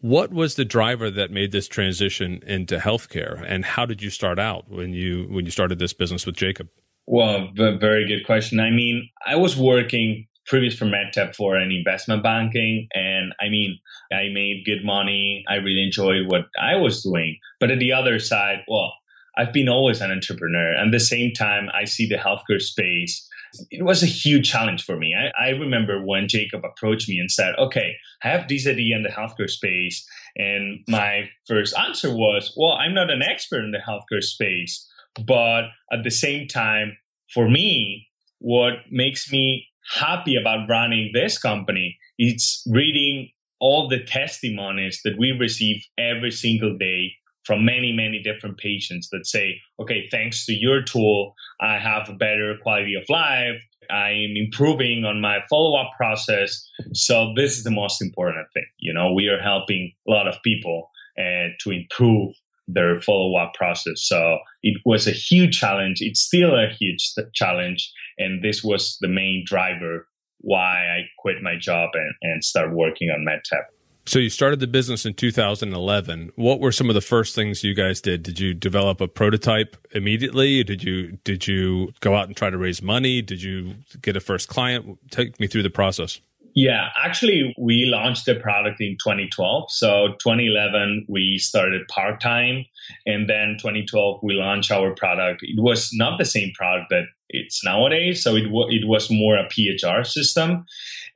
What 0.00 0.32
was 0.32 0.54
the 0.54 0.64
driver 0.64 1.10
that 1.10 1.30
made 1.30 1.52
this 1.52 1.68
transition 1.68 2.42
into 2.46 2.78
healthcare, 2.78 3.42
and 3.46 3.64
how 3.64 3.86
did 3.86 4.02
you 4.02 4.10
start 4.10 4.38
out 4.38 4.70
when 4.70 4.92
you 4.92 5.26
when 5.30 5.46
you 5.46 5.50
started 5.50 5.78
this 5.78 5.94
business 5.94 6.26
with 6.26 6.36
Jacob? 6.36 6.68
Well, 7.06 7.48
very 7.54 8.06
good 8.06 8.26
question. 8.26 8.60
I 8.60 8.70
mean, 8.70 9.08
I 9.26 9.36
was 9.36 9.56
working 9.56 10.26
previous 10.46 10.74
for 10.76 10.86
MedTep 10.86 11.34
for 11.34 11.56
an 11.56 11.70
investment 11.70 12.22
banking. 12.22 12.88
And 12.92 13.32
I 13.40 13.48
mean, 13.48 13.78
I 14.12 14.28
made 14.32 14.64
good 14.64 14.84
money. 14.84 15.44
I 15.48 15.56
really 15.56 15.82
enjoyed 15.82 16.26
what 16.26 16.46
I 16.60 16.76
was 16.76 17.02
doing. 17.02 17.38
But 17.60 17.70
at 17.70 17.78
the 17.78 17.92
other 17.92 18.18
side, 18.18 18.58
well, 18.68 18.92
I've 19.36 19.52
been 19.52 19.68
always 19.68 20.00
an 20.00 20.10
entrepreneur. 20.10 20.72
And 20.72 20.88
at 20.88 20.98
the 20.98 21.04
same 21.04 21.32
time, 21.32 21.68
I 21.74 21.84
see 21.84 22.08
the 22.08 22.16
healthcare 22.16 22.60
space. 22.60 23.28
It 23.70 23.84
was 23.84 24.02
a 24.02 24.06
huge 24.06 24.50
challenge 24.50 24.84
for 24.84 24.96
me. 24.96 25.14
I, 25.14 25.48
I 25.48 25.50
remember 25.50 26.04
when 26.04 26.28
Jacob 26.28 26.64
approached 26.64 27.08
me 27.08 27.18
and 27.18 27.30
said, 27.30 27.54
okay, 27.58 27.96
I 28.22 28.28
have 28.28 28.48
this 28.48 28.66
idea 28.66 28.96
in 28.96 29.02
the 29.02 29.08
healthcare 29.08 29.50
space. 29.50 30.06
And 30.36 30.80
my 30.88 31.28
first 31.46 31.76
answer 31.78 32.14
was, 32.14 32.54
well, 32.56 32.72
I'm 32.72 32.94
not 32.94 33.10
an 33.10 33.22
expert 33.22 33.64
in 33.64 33.72
the 33.72 33.78
healthcare 33.78 34.22
space. 34.22 34.86
But 35.26 35.64
at 35.92 36.04
the 36.04 36.10
same 36.10 36.46
time, 36.48 36.96
for 37.32 37.48
me, 37.48 38.06
what 38.38 38.74
makes 38.90 39.32
me 39.32 39.66
happy 39.90 40.36
about 40.36 40.68
running 40.68 41.10
this 41.12 41.38
company 41.38 41.96
it's 42.18 42.62
reading 42.70 43.28
all 43.60 43.88
the 43.88 44.02
testimonies 44.04 45.00
that 45.04 45.18
we 45.18 45.32
receive 45.32 45.82
every 45.98 46.30
single 46.30 46.76
day 46.76 47.12
from 47.44 47.64
many 47.64 47.92
many 47.92 48.20
different 48.22 48.58
patients 48.58 49.08
that 49.10 49.26
say 49.26 49.60
okay 49.80 50.06
thanks 50.10 50.44
to 50.46 50.52
your 50.52 50.82
tool 50.82 51.34
i 51.60 51.78
have 51.78 52.08
a 52.08 52.14
better 52.14 52.56
quality 52.62 52.94
of 52.94 53.04
life 53.08 53.62
i'm 53.90 54.34
improving 54.36 55.04
on 55.04 55.20
my 55.20 55.38
follow-up 55.48 55.90
process 55.96 56.68
so 56.92 57.32
this 57.36 57.56
is 57.56 57.64
the 57.64 57.70
most 57.70 58.02
important 58.02 58.46
thing 58.52 58.66
you 58.78 58.92
know 58.92 59.12
we 59.12 59.28
are 59.28 59.40
helping 59.40 59.92
a 60.08 60.10
lot 60.10 60.26
of 60.26 60.34
people 60.42 60.90
uh, 61.18 61.48
to 61.60 61.70
improve 61.70 62.34
their 62.68 63.00
follow-up 63.00 63.54
process. 63.54 64.02
So 64.02 64.38
it 64.62 64.80
was 64.84 65.06
a 65.06 65.12
huge 65.12 65.58
challenge. 65.58 65.98
It's 66.00 66.20
still 66.20 66.54
a 66.54 66.68
huge 66.68 67.12
challenge. 67.34 67.92
And 68.18 68.42
this 68.42 68.62
was 68.62 68.98
the 69.00 69.08
main 69.08 69.44
driver 69.46 70.06
why 70.40 70.86
I 70.86 71.08
quit 71.18 71.42
my 71.42 71.56
job 71.56 71.90
and, 71.94 72.14
and 72.22 72.44
start 72.44 72.72
working 72.72 73.10
on 73.10 73.24
MedTep. 73.24 73.64
So 74.08 74.20
you 74.20 74.30
started 74.30 74.60
the 74.60 74.68
business 74.68 75.04
in 75.04 75.14
2011. 75.14 76.30
What 76.36 76.60
were 76.60 76.70
some 76.70 76.88
of 76.88 76.94
the 76.94 77.00
first 77.00 77.34
things 77.34 77.64
you 77.64 77.74
guys 77.74 78.00
did? 78.00 78.22
Did 78.22 78.38
you 78.38 78.54
develop 78.54 79.00
a 79.00 79.08
prototype 79.08 79.76
immediately? 79.90 80.62
Did 80.62 80.84
you 80.84 81.18
did 81.24 81.48
you 81.48 81.92
go 81.98 82.14
out 82.14 82.28
and 82.28 82.36
try 82.36 82.48
to 82.48 82.56
raise 82.56 82.80
money? 82.80 83.20
Did 83.20 83.42
you 83.42 83.74
get 84.00 84.16
a 84.16 84.20
first 84.20 84.48
client? 84.48 85.00
Take 85.10 85.40
me 85.40 85.48
through 85.48 85.64
the 85.64 85.70
process. 85.70 86.20
Yeah, 86.54 86.88
actually, 87.04 87.54
we 87.58 87.84
launched 87.84 88.24
the 88.24 88.36
product 88.36 88.80
in 88.80 88.96
2012. 89.02 89.70
So 89.70 90.14
2011, 90.20 91.04
we 91.08 91.36
started 91.36 91.86
part 91.88 92.20
time, 92.20 92.64
and 93.04 93.28
then 93.28 93.56
2012 93.58 94.20
we 94.22 94.34
launched 94.34 94.70
our 94.70 94.94
product. 94.94 95.40
It 95.42 95.60
was 95.60 95.90
not 95.92 96.18
the 96.18 96.24
same 96.24 96.52
product 96.54 96.90
that 96.90 97.04
it's 97.28 97.64
nowadays, 97.64 98.22
so 98.22 98.36
it 98.36 98.44
w- 98.44 98.68
it 98.70 98.86
was 98.86 99.10
more 99.10 99.36
a 99.36 99.48
PHR 99.48 100.06
system, 100.06 100.64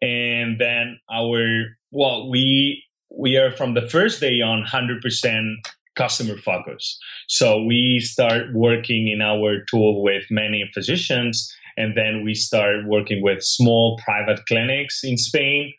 and 0.02 0.60
then 0.60 0.98
our 1.10 1.76
well, 1.90 2.30
we 2.30 2.84
we 3.10 3.36
are 3.36 3.50
from 3.50 3.74
the 3.74 3.88
first 3.88 4.20
day 4.20 4.40
on 4.40 4.64
100% 4.64 5.54
customer 5.96 6.38
focus. 6.38 6.98
So 7.28 7.62
we 7.62 7.98
start 8.00 8.54
working 8.54 9.08
in 9.08 9.20
our 9.20 9.64
tool 9.68 10.02
with 10.02 10.24
many 10.30 10.70
physicians 10.72 11.52
and 11.76 11.96
then 11.96 12.22
we 12.24 12.34
start 12.34 12.86
working 12.86 13.22
with 13.22 13.42
small 13.42 13.98
private 14.04 14.40
clinics 14.46 15.02
in 15.02 15.16
Spain. 15.16 15.72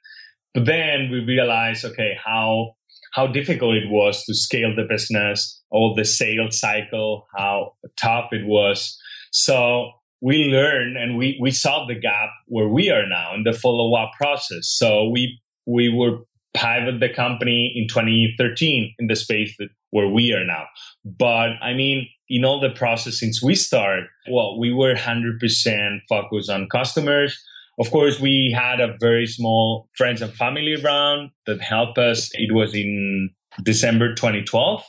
But 0.54 0.66
then 0.66 1.10
we 1.10 1.20
realized, 1.24 1.86
okay, 1.86 2.18
how 2.24 2.76
how 3.12 3.28
difficult 3.28 3.76
it 3.76 3.90
was 3.90 4.24
to 4.26 4.34
scale 4.34 4.76
the 4.76 4.86
business, 4.90 5.62
all 5.70 5.94
the 5.96 6.06
sales 6.06 6.60
cycle, 6.60 7.28
how 7.36 7.74
tough 7.98 8.30
it 8.32 8.46
was. 8.46 8.98
So 9.32 9.92
we 10.22 10.46
learned 10.46 10.98
and 10.98 11.18
we, 11.18 11.38
we 11.42 11.52
saw 11.52 11.86
the 11.86 11.96
gap 11.96 12.30
where 12.48 12.68
we 12.68 12.90
are 12.90 13.08
now 13.08 13.34
in 13.36 13.44
the 13.44 13.54
follow 13.54 13.94
up 13.96 14.12
process. 14.20 14.68
So 14.68 15.10
we 15.10 15.40
we 15.66 15.90
were 15.90 16.20
pivot 16.54 17.00
the 17.00 17.10
company 17.10 17.72
in 17.76 17.88
2013 17.88 18.96
in 19.00 19.08
the 19.08 19.16
space 19.16 19.56
that 19.60 19.70
where 19.92 20.08
we 20.08 20.34
are 20.34 20.46
now. 20.46 20.66
But 21.06 21.52
I 21.62 21.74
mean, 21.74 22.08
in 22.30 22.46
all 22.46 22.60
the 22.60 22.70
process 22.70 23.20
since 23.20 23.42
we 23.42 23.56
start, 23.56 24.04
well, 24.30 24.60
we 24.60 24.74
were 24.74 24.96
100% 24.96 26.00
focused 26.10 26.50
on 26.50 26.70
customers. 26.70 27.42
Of 27.80 27.90
course, 27.92 28.20
we 28.20 28.54
had 28.56 28.80
a 28.80 28.96
very 29.00 29.26
small 29.26 29.90
friends 29.98 30.22
and 30.22 30.34
family 30.34 30.76
round 30.76 31.32
that 31.46 31.62
helped 31.62 31.98
us. 31.98 32.30
It 32.34 32.54
was 32.54 32.76
in 32.76 33.32
December 33.64 34.14
2012. 34.14 34.84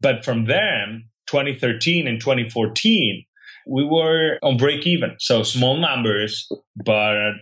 But 0.00 0.24
from 0.24 0.46
then, 0.46 1.04
2013 1.26 2.06
and 2.06 2.20
2014, 2.20 3.24
we 3.66 3.84
were 3.84 4.38
on 4.42 4.56
break 4.56 4.86
even. 4.86 5.16
So 5.18 5.42
small 5.42 5.76
numbers, 5.76 6.50
but 6.76 7.32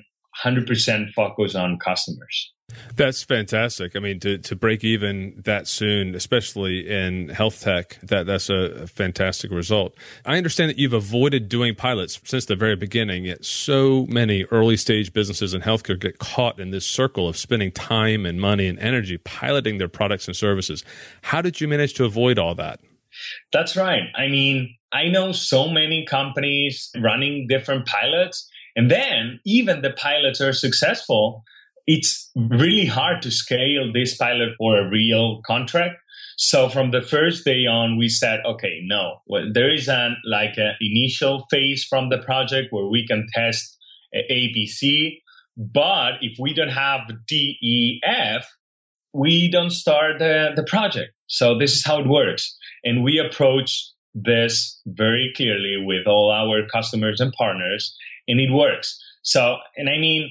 100% 0.45 1.13
focus 1.13 1.55
on 1.55 1.79
customers. 1.79 2.53
That's 2.97 3.23
fantastic. 3.23 3.97
I 3.97 3.99
mean, 3.99 4.21
to, 4.21 4.39
to 4.39 4.57
break 4.57 4.85
even 4.85 5.35
that 5.45 5.67
soon, 5.67 6.15
especially 6.15 6.89
in 6.89 7.29
health 7.29 7.61
tech, 7.61 7.99
that 8.03 8.27
that's 8.27 8.51
a 8.51 8.87
fantastic 8.87 9.51
result. 9.51 9.95
I 10.25 10.37
understand 10.37 10.71
that 10.71 10.79
you've 10.79 10.93
avoided 10.93 11.49
doing 11.49 11.75
pilots 11.75 12.21
since 12.25 12.47
the 12.47 12.57
very 12.57 12.77
beginning. 12.77 13.25
Yet 13.25 13.45
so 13.45 14.07
many 14.09 14.45
early 14.45 14.77
stage 14.77 15.13
businesses 15.13 15.55
in 15.55 15.63
healthcare 15.63 15.99
get 15.99 16.19
caught 16.19 16.61
in 16.61 16.71
this 16.71 16.87
circle 16.87 17.29
of 17.29 17.37
spending 17.37 17.73
time 17.73 18.27
and 18.27 18.41
money 18.41 18.67
and 18.67 18.79
energy 18.79 19.19
piloting 19.19 19.79
their 19.79 19.89
products 19.89 20.27
and 20.27 20.37
services. 20.37 20.85
How 21.23 21.43
did 21.43 21.61
you 21.61 21.69
manage 21.69 21.95
to 21.95 22.05
avoid 22.05 22.39
all 22.39 22.55
that? 22.57 22.81
That's 23.53 23.77
right. 23.77 24.05
I 24.15 24.29
mean, 24.29 24.75
I 24.93 25.09
know 25.09 25.33
so 25.33 25.69
many 25.69 26.07
companies 26.07 26.91
running 26.99 27.47
different 27.47 27.87
pilots 27.87 28.49
and 28.77 28.91
then 28.91 29.41
even 29.45 29.83
the 29.83 29.93
pilots 29.93 30.41
are 30.41 30.53
successful. 30.53 31.45
It's 31.87 32.31
really 32.37 32.87
hard 32.87 33.23
to 33.23 33.31
scale 33.31 33.93
this 33.93 34.17
pilot 34.17 34.51
for 34.59 34.77
a 34.77 34.89
real 34.89 35.41
contract. 35.47 35.97
So 36.37 36.69
from 36.69 36.91
the 36.91 37.03
first 37.03 37.45
day 37.45 37.67
on, 37.67 37.99
we 37.99 38.09
said, 38.09 38.41
okay, 38.47 38.81
no, 38.85 39.19
well, 39.27 39.51
there 39.53 39.73
is 39.73 39.89
an 39.89 40.17
like 40.25 40.57
an 40.57 40.75
initial 40.81 41.45
phase 41.51 41.85
from 41.85 42.09
the 42.09 42.19
project 42.19 42.69
where 42.71 42.87
we 42.87 43.07
can 43.07 43.27
test 43.33 43.77
ABC. 44.31 45.19
But 45.57 46.15
if 46.23 46.39
we 46.39 46.55
don't 46.55 46.69
have 46.69 47.01
DEF, 47.29 48.47
we 49.13 49.51
don't 49.51 49.71
start 49.71 50.19
the, 50.19 50.51
the 50.57 50.65
project. 50.65 51.13
So 51.27 51.59
this 51.59 51.75
is 51.75 51.85
how 51.85 52.01
it 52.01 52.09
works. 52.09 52.57
And 52.85 53.05
we 53.05 53.19
approach 53.19 53.91
this 54.15 54.81
very 54.87 55.33
clearly 55.37 55.83
with 55.85 56.07
all 56.07 56.31
our 56.31 56.67
customers 56.67 57.21
and 57.21 57.33
partners 57.33 57.97
and 58.29 58.41
it 58.41 58.51
works. 58.53 58.99
So, 59.23 59.57
and 59.77 59.89
I 59.89 59.99
mean, 59.99 60.31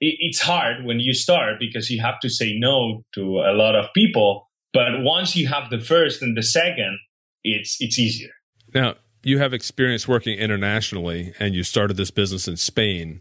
it, 0.00 0.16
it's 0.20 0.40
hard 0.40 0.84
when 0.84 1.00
you 1.00 1.14
start 1.14 1.56
because 1.58 1.90
you 1.90 2.00
have 2.00 2.20
to 2.20 2.28
say 2.28 2.54
no 2.56 3.02
to 3.14 3.40
a 3.40 3.54
lot 3.54 3.74
of 3.74 3.86
people. 3.94 4.48
But 4.72 5.02
once 5.02 5.36
you 5.36 5.46
have 5.48 5.70
the 5.70 5.78
first 5.78 6.22
and 6.22 6.36
the 6.36 6.42
second, 6.42 6.98
it's 7.42 7.76
it's 7.80 7.98
easier. 7.98 8.30
Now, 8.74 8.94
you 9.22 9.38
have 9.38 9.52
experience 9.52 10.08
working 10.08 10.38
internationally, 10.38 11.32
and 11.38 11.54
you 11.54 11.62
started 11.62 11.96
this 11.96 12.10
business 12.10 12.48
in 12.48 12.56
Spain. 12.56 13.20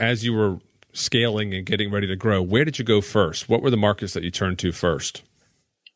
As 0.00 0.24
you 0.24 0.32
were 0.32 0.58
scaling 0.92 1.54
and 1.54 1.64
getting 1.64 1.90
ready 1.90 2.06
to 2.06 2.16
grow, 2.16 2.42
where 2.42 2.64
did 2.64 2.78
you 2.78 2.84
go 2.84 3.00
first? 3.00 3.48
What 3.48 3.62
were 3.62 3.70
the 3.70 3.76
markets 3.76 4.12
that 4.14 4.24
you 4.24 4.30
turned 4.30 4.58
to 4.60 4.72
first? 4.72 5.22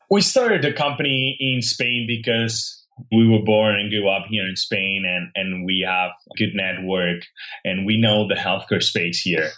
We 0.09 0.21
started 0.21 0.61
the 0.61 0.71
company 0.71 1.35
in 1.39 1.61
Spain 1.61 2.05
because 2.07 2.85
we 3.11 3.27
were 3.27 3.43
born 3.43 3.75
and 3.75 3.89
grew 3.89 4.07
up 4.07 4.25
here 4.29 4.47
in 4.47 4.55
Spain 4.55 5.03
and, 5.05 5.29
and 5.35 5.65
we 5.65 5.85
have 5.85 6.11
a 6.11 6.37
good 6.37 6.53
network 6.53 7.23
and 7.65 7.85
we 7.85 7.97
know 7.97 8.27
the 8.27 8.35
healthcare 8.35 8.81
space 8.81 9.21
here. 9.21 9.49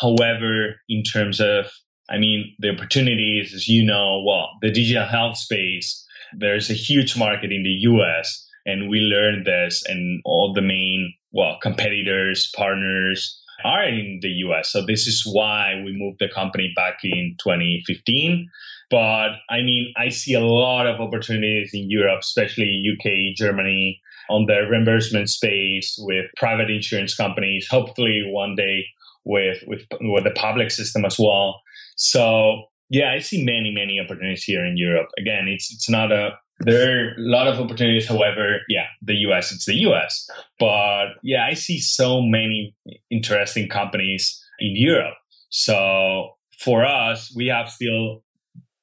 However, 0.00 0.76
in 0.88 1.02
terms 1.02 1.40
of, 1.40 1.66
I 2.08 2.18
mean, 2.18 2.54
the 2.58 2.70
opportunities, 2.70 3.54
as 3.54 3.68
you 3.68 3.84
know, 3.84 4.22
well, 4.26 4.48
the 4.62 4.70
digital 4.70 5.06
health 5.06 5.36
space, 5.36 6.04
there's 6.36 6.70
a 6.70 6.74
huge 6.74 7.16
market 7.16 7.52
in 7.52 7.62
the 7.62 7.76
US 7.90 8.44
and 8.64 8.88
we 8.88 8.98
learned 8.98 9.46
this 9.46 9.84
and 9.86 10.20
all 10.24 10.52
the 10.52 10.62
main, 10.62 11.14
well, 11.32 11.58
competitors, 11.62 12.50
partners 12.56 13.40
are 13.64 13.84
in 13.84 14.18
the 14.22 14.28
US. 14.28 14.70
So 14.70 14.84
this 14.84 15.06
is 15.06 15.22
why 15.24 15.80
we 15.84 15.96
moved 15.96 16.18
the 16.18 16.28
company 16.28 16.72
back 16.76 16.98
in 17.02 17.36
2015 17.42 18.48
but 18.90 19.30
I 19.50 19.62
mean, 19.62 19.92
I 19.96 20.10
see 20.10 20.34
a 20.34 20.40
lot 20.40 20.86
of 20.86 21.00
opportunities 21.00 21.70
in 21.72 21.90
Europe, 21.90 22.20
especially 22.20 22.82
UK, 22.92 23.36
Germany, 23.36 24.00
on 24.30 24.46
the 24.46 24.66
reimbursement 24.68 25.28
space 25.28 25.96
with 25.98 26.26
private 26.36 26.70
insurance 26.70 27.14
companies. 27.14 27.66
Hopefully, 27.68 28.22
one 28.26 28.54
day 28.54 28.86
with 29.26 29.58
with 29.66 29.82
with 30.00 30.24
the 30.24 30.30
public 30.30 30.70
system 30.70 31.04
as 31.04 31.18
well. 31.18 31.60
So 31.96 32.62
yeah, 32.88 33.12
I 33.12 33.18
see 33.18 33.44
many 33.44 33.72
many 33.74 34.00
opportunities 34.00 34.44
here 34.44 34.64
in 34.64 34.78
Europe. 34.78 35.08
Again, 35.18 35.48
it's 35.48 35.70
it's 35.70 35.90
not 35.90 36.12
a 36.12 36.30
there 36.60 36.88
are 36.88 37.10
a 37.10 37.14
lot 37.18 37.48
of 37.48 37.60
opportunities. 37.60 38.08
However, 38.08 38.60
yeah, 38.68 38.86
the 39.02 39.14
US, 39.28 39.52
it's 39.52 39.66
the 39.66 39.74
US. 39.88 40.26
But 40.58 41.08
yeah, 41.22 41.44
I 41.44 41.54
see 41.54 41.78
so 41.78 42.22
many 42.22 42.74
interesting 43.10 43.68
companies 43.68 44.42
in 44.58 44.72
Europe. 44.74 45.14
So 45.50 46.36
for 46.58 46.84
us, 46.84 47.32
we 47.36 47.48
have 47.48 47.68
still 47.68 48.22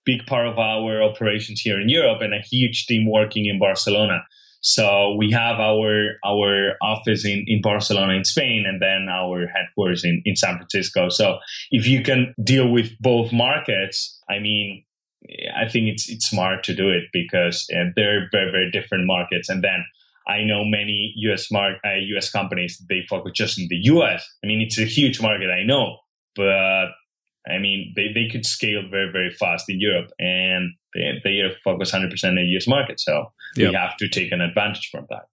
big 0.06 0.26
part 0.26 0.48
of 0.48 0.60
our 0.60 1.02
operations 1.02 1.62
here 1.62 1.80
in 1.80 1.90
Europe 1.90 2.22
and 2.22 2.34
a 2.34 2.42
huge 2.42 2.86
team 2.86 3.10
working 3.10 3.46
in 3.46 3.58
Barcelona. 3.58 4.24
So 4.64 5.16
we 5.16 5.30
have 5.32 5.60
our 5.60 6.16
our 6.26 6.78
office 6.82 7.26
in, 7.26 7.44
in 7.48 7.62
Barcelona 7.62 8.14
in 8.14 8.24
Spain 8.24 8.64
and 8.66 8.82
then 8.82 9.08
our 9.10 9.46
headquarters 9.48 10.06
in, 10.06 10.22
in 10.24 10.38
San 10.38 10.56
Francisco. 10.56 11.10
So 11.10 11.40
if 11.70 11.86
you 11.86 12.02
can 12.02 12.34
deal 12.42 12.72
with 12.72 12.98
both 13.02 13.34
markets, 13.34 14.22
I 14.30 14.40
mean, 14.40 14.86
I 15.54 15.68
think 15.68 15.90
it's 15.90 16.10
it's 16.10 16.30
smart 16.30 16.64
to 16.64 16.74
do 16.74 16.90
it 16.90 17.04
because 17.12 17.68
uh, 17.76 17.92
they're 17.98 18.30
very 18.32 18.52
very 18.52 18.72
different 18.72 19.06
markets. 19.06 19.50
And 19.50 19.62
then 19.62 19.84
I 20.30 20.46
know 20.46 20.64
many 20.64 21.12
US 21.18 21.52
mark 21.52 21.80
uh, 21.86 22.00
US 22.16 22.32
companies 22.32 22.82
they 22.88 23.02
focus 23.10 23.34
just 23.36 23.60
in 23.60 23.68
the 23.70 23.80
US. 23.94 24.26
I 24.44 24.48
mean, 24.48 24.62
it's 24.62 24.80
a 24.80 24.86
huge 24.86 25.22
market, 25.22 25.50
I 25.50 25.64
know, 25.64 25.98
but 26.38 26.88
I 27.48 27.58
mean, 27.58 27.94
they, 27.96 28.12
they 28.14 28.30
could 28.32 28.46
scale 28.46 28.84
very, 28.90 29.12
very 29.12 29.32
fast 29.32 29.70
in 29.70 29.80
Europe 29.80 30.12
and 30.20 30.72
they, 30.94 31.22
they 31.24 31.40
are 31.42 31.52
focused 31.64 31.94
100% 31.94 32.12
in 32.24 32.36
the 32.36 32.42
US 32.58 32.68
market. 32.68 33.00
So 33.00 33.32
yep. 33.56 33.70
we 33.70 33.76
have 33.76 33.98
to 33.98 34.08
take 34.08 34.32
an 34.32 34.42
advantage 34.42 34.90
from 34.92 35.08
that. 35.10 35.28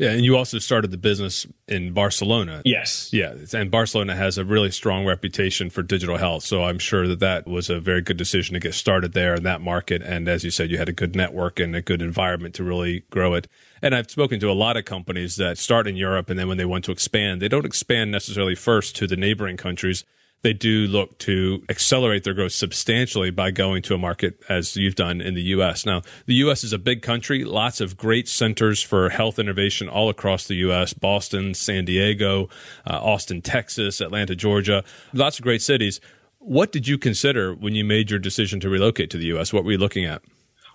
Yeah, 0.00 0.12
and 0.12 0.24
you 0.24 0.34
also 0.38 0.58
started 0.58 0.90
the 0.92 0.96
business 0.96 1.46
in 1.68 1.92
Barcelona. 1.92 2.62
Yes. 2.64 3.10
Yeah, 3.12 3.34
and 3.52 3.70
Barcelona 3.70 4.16
has 4.16 4.38
a 4.38 4.46
really 4.46 4.70
strong 4.70 5.04
reputation 5.04 5.68
for 5.68 5.82
digital 5.82 6.16
health. 6.16 6.42
So 6.42 6.64
I'm 6.64 6.78
sure 6.78 7.06
that 7.06 7.20
that 7.20 7.46
was 7.46 7.68
a 7.68 7.78
very 7.78 8.00
good 8.00 8.16
decision 8.16 8.54
to 8.54 8.60
get 8.60 8.72
started 8.72 9.12
there 9.12 9.34
in 9.34 9.42
that 9.42 9.60
market. 9.60 10.00
And 10.00 10.26
as 10.26 10.42
you 10.42 10.50
said, 10.50 10.70
you 10.70 10.78
had 10.78 10.88
a 10.88 10.94
good 10.94 11.14
network 11.14 11.60
and 11.60 11.76
a 11.76 11.82
good 11.82 12.00
environment 12.00 12.54
to 12.54 12.64
really 12.64 13.00
grow 13.10 13.34
it. 13.34 13.46
And 13.82 13.94
I've 13.94 14.10
spoken 14.10 14.40
to 14.40 14.50
a 14.50 14.54
lot 14.54 14.78
of 14.78 14.86
companies 14.86 15.36
that 15.36 15.58
start 15.58 15.86
in 15.86 15.96
Europe 15.96 16.30
and 16.30 16.38
then 16.38 16.48
when 16.48 16.56
they 16.56 16.64
want 16.64 16.86
to 16.86 16.92
expand, 16.92 17.42
they 17.42 17.48
don't 17.48 17.66
expand 17.66 18.10
necessarily 18.10 18.54
first 18.54 18.96
to 18.96 19.06
the 19.06 19.16
neighboring 19.16 19.58
countries 19.58 20.06
they 20.42 20.52
do 20.52 20.86
look 20.86 21.18
to 21.18 21.62
accelerate 21.68 22.24
their 22.24 22.34
growth 22.34 22.52
substantially 22.52 23.30
by 23.30 23.50
going 23.50 23.82
to 23.82 23.94
a 23.94 23.98
market 23.98 24.42
as 24.48 24.76
you've 24.76 24.94
done 24.94 25.20
in 25.20 25.34
the 25.34 25.42
US. 25.42 25.84
Now, 25.84 26.02
the 26.26 26.34
US 26.34 26.64
is 26.64 26.72
a 26.72 26.78
big 26.78 27.02
country, 27.02 27.44
lots 27.44 27.80
of 27.80 27.96
great 27.96 28.28
centers 28.28 28.82
for 28.82 29.10
health 29.10 29.38
innovation 29.38 29.88
all 29.88 30.08
across 30.08 30.46
the 30.46 30.56
US 30.56 30.92
Boston, 30.92 31.54
San 31.54 31.84
Diego, 31.84 32.48
uh, 32.86 32.98
Austin, 33.00 33.42
Texas, 33.42 34.00
Atlanta, 34.00 34.34
Georgia, 34.34 34.82
lots 35.12 35.38
of 35.38 35.42
great 35.42 35.62
cities. 35.62 36.00
What 36.38 36.72
did 36.72 36.88
you 36.88 36.96
consider 36.96 37.54
when 37.54 37.74
you 37.74 37.84
made 37.84 38.10
your 38.10 38.18
decision 38.18 38.60
to 38.60 38.70
relocate 38.70 39.10
to 39.10 39.18
the 39.18 39.26
US? 39.36 39.52
What 39.52 39.64
were 39.64 39.72
you 39.72 39.78
looking 39.78 40.06
at? 40.06 40.22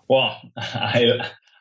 Well, 0.07 0.39
I 0.57 1.05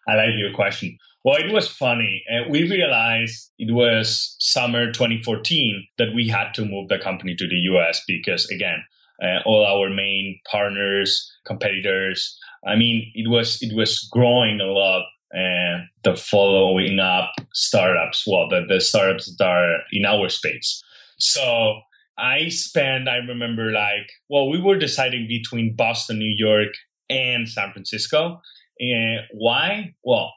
I 0.06 0.16
like 0.16 0.34
your 0.37 0.52
question. 0.52 0.99
Well, 1.25 1.37
it 1.37 1.52
was 1.52 1.69
funny. 1.69 2.23
Uh, 2.31 2.49
we 2.50 2.69
realized 2.69 3.50
it 3.59 3.73
was 3.73 4.37
summer 4.38 4.93
2014 4.93 5.87
that 5.97 6.14
we 6.14 6.28
had 6.28 6.52
to 6.54 6.66
move 6.66 6.88
the 6.88 6.99
company 6.99 7.35
to 7.37 7.49
the 7.49 7.57
US 7.75 8.02
because, 8.07 8.47
again, 8.50 8.85
uh, 9.23 9.38
all 9.47 9.64
our 9.64 9.88
main 9.88 10.38
partners, 10.50 11.33
competitors, 11.47 12.38
I 12.66 12.76
mean, 12.76 13.11
it 13.14 13.28
was 13.28 13.59
it 13.62 13.75
was 13.75 14.09
growing 14.12 14.61
a 14.61 14.64
lot. 14.64 15.04
Uh, 15.35 15.83
the 16.04 16.14
following 16.14 17.00
up 17.00 17.33
startups, 17.52 18.25
well, 18.25 18.49
the, 18.49 18.64
the 18.69 18.81
startups 18.81 19.35
that 19.37 19.45
are 19.45 19.78
in 19.90 20.04
our 20.04 20.28
space. 20.28 20.81
So 21.19 21.81
I 22.16 22.50
spent, 22.50 23.09
I 23.09 23.16
remember, 23.16 23.73
like, 23.73 24.09
well, 24.28 24.49
we 24.49 24.61
were 24.61 24.78
deciding 24.78 25.26
between 25.26 25.75
Boston, 25.75 26.21
New 26.21 26.33
York, 26.37 26.75
and 27.11 27.49
San 27.49 27.73
Francisco. 27.73 28.40
And 28.78 29.23
why? 29.33 29.95
Well, 30.04 30.31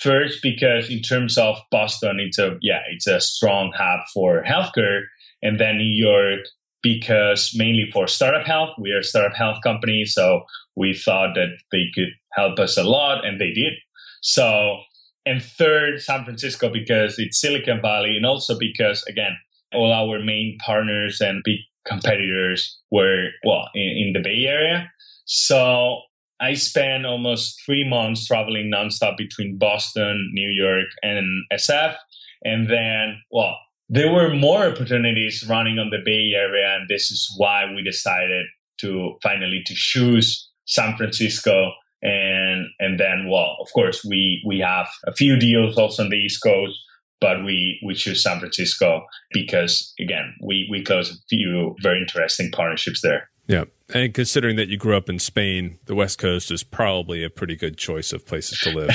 first 0.00 0.42
because 0.42 0.90
in 0.90 1.02
terms 1.02 1.38
of 1.38 1.56
Boston, 1.70 2.18
it's 2.20 2.38
a 2.38 2.56
yeah, 2.60 2.80
it's 2.90 3.06
a 3.06 3.20
strong 3.20 3.72
hub 3.76 4.00
for 4.12 4.42
healthcare, 4.42 5.02
and 5.42 5.60
then 5.60 5.78
New 5.78 5.84
York 5.84 6.40
because 6.82 7.52
mainly 7.54 7.88
for 7.92 8.06
startup 8.06 8.46
health. 8.46 8.70
We 8.78 8.92
are 8.92 9.00
a 9.00 9.04
startup 9.04 9.36
health 9.36 9.58
company, 9.62 10.04
so 10.06 10.42
we 10.76 10.94
thought 10.94 11.34
that 11.34 11.58
they 11.72 11.84
could 11.94 12.10
help 12.32 12.58
us 12.58 12.76
a 12.76 12.84
lot, 12.84 13.24
and 13.24 13.40
they 13.40 13.52
did. 13.52 13.74
So, 14.22 14.78
and 15.26 15.42
third, 15.42 16.00
San 16.00 16.24
Francisco 16.24 16.70
because 16.72 17.18
it's 17.18 17.40
Silicon 17.40 17.80
Valley, 17.82 18.16
and 18.16 18.26
also 18.26 18.58
because 18.58 19.02
again, 19.04 19.36
all 19.72 19.92
our 19.92 20.22
main 20.22 20.58
partners 20.64 21.20
and 21.20 21.42
big 21.44 21.60
competitors 21.86 22.78
were 22.90 23.28
well 23.44 23.68
in, 23.74 24.06
in 24.06 24.12
the 24.12 24.20
Bay 24.20 24.46
Area. 24.46 24.90
So 25.26 26.00
I 26.40 26.54
spent 26.54 27.04
almost 27.04 27.60
three 27.64 27.86
months 27.88 28.26
traveling 28.26 28.70
nonstop 28.74 29.16
between 29.18 29.58
Boston, 29.58 30.30
New 30.32 30.50
York, 30.50 30.86
and 31.02 31.44
SF. 31.52 31.96
And 32.44 32.70
then, 32.70 33.20
well, 33.30 33.54
there 33.90 34.10
were 34.10 34.34
more 34.34 34.66
opportunities 34.66 35.46
running 35.48 35.78
on 35.78 35.90
the 35.90 35.98
Bay 36.04 36.32
Area, 36.34 36.76
and 36.76 36.88
this 36.88 37.10
is 37.10 37.30
why 37.36 37.64
we 37.74 37.82
decided 37.82 38.46
to 38.80 39.16
finally 39.22 39.62
to 39.66 39.74
choose 39.74 40.48
San 40.66 40.96
Francisco. 40.96 41.72
And 42.02 42.68
and 42.78 42.98
then, 42.98 43.28
well, 43.28 43.56
of 43.60 43.68
course, 43.74 44.02
we 44.02 44.42
we 44.46 44.60
have 44.60 44.88
a 45.06 45.12
few 45.12 45.36
deals 45.36 45.76
also 45.76 46.04
on 46.04 46.08
the 46.08 46.16
East 46.16 46.42
Coast, 46.42 46.78
but 47.20 47.44
we 47.44 47.78
we 47.84 47.94
choose 47.94 48.22
San 48.22 48.38
Francisco 48.38 49.02
because 49.32 49.92
again, 50.00 50.34
we 50.42 50.66
we 50.70 50.82
close 50.82 51.10
a 51.10 51.18
few 51.28 51.76
very 51.82 52.00
interesting 52.00 52.50
partnerships 52.52 53.02
there. 53.02 53.28
Yeah. 53.50 53.64
And 53.92 54.14
considering 54.14 54.54
that 54.56 54.68
you 54.68 54.76
grew 54.76 54.96
up 54.96 55.08
in 55.08 55.18
Spain, 55.18 55.80
the 55.86 55.96
West 55.96 56.18
Coast 56.18 56.52
is 56.52 56.62
probably 56.62 57.24
a 57.24 57.30
pretty 57.30 57.56
good 57.56 57.76
choice 57.76 58.12
of 58.12 58.24
places 58.24 58.60
to 58.60 58.70
live. 58.70 58.90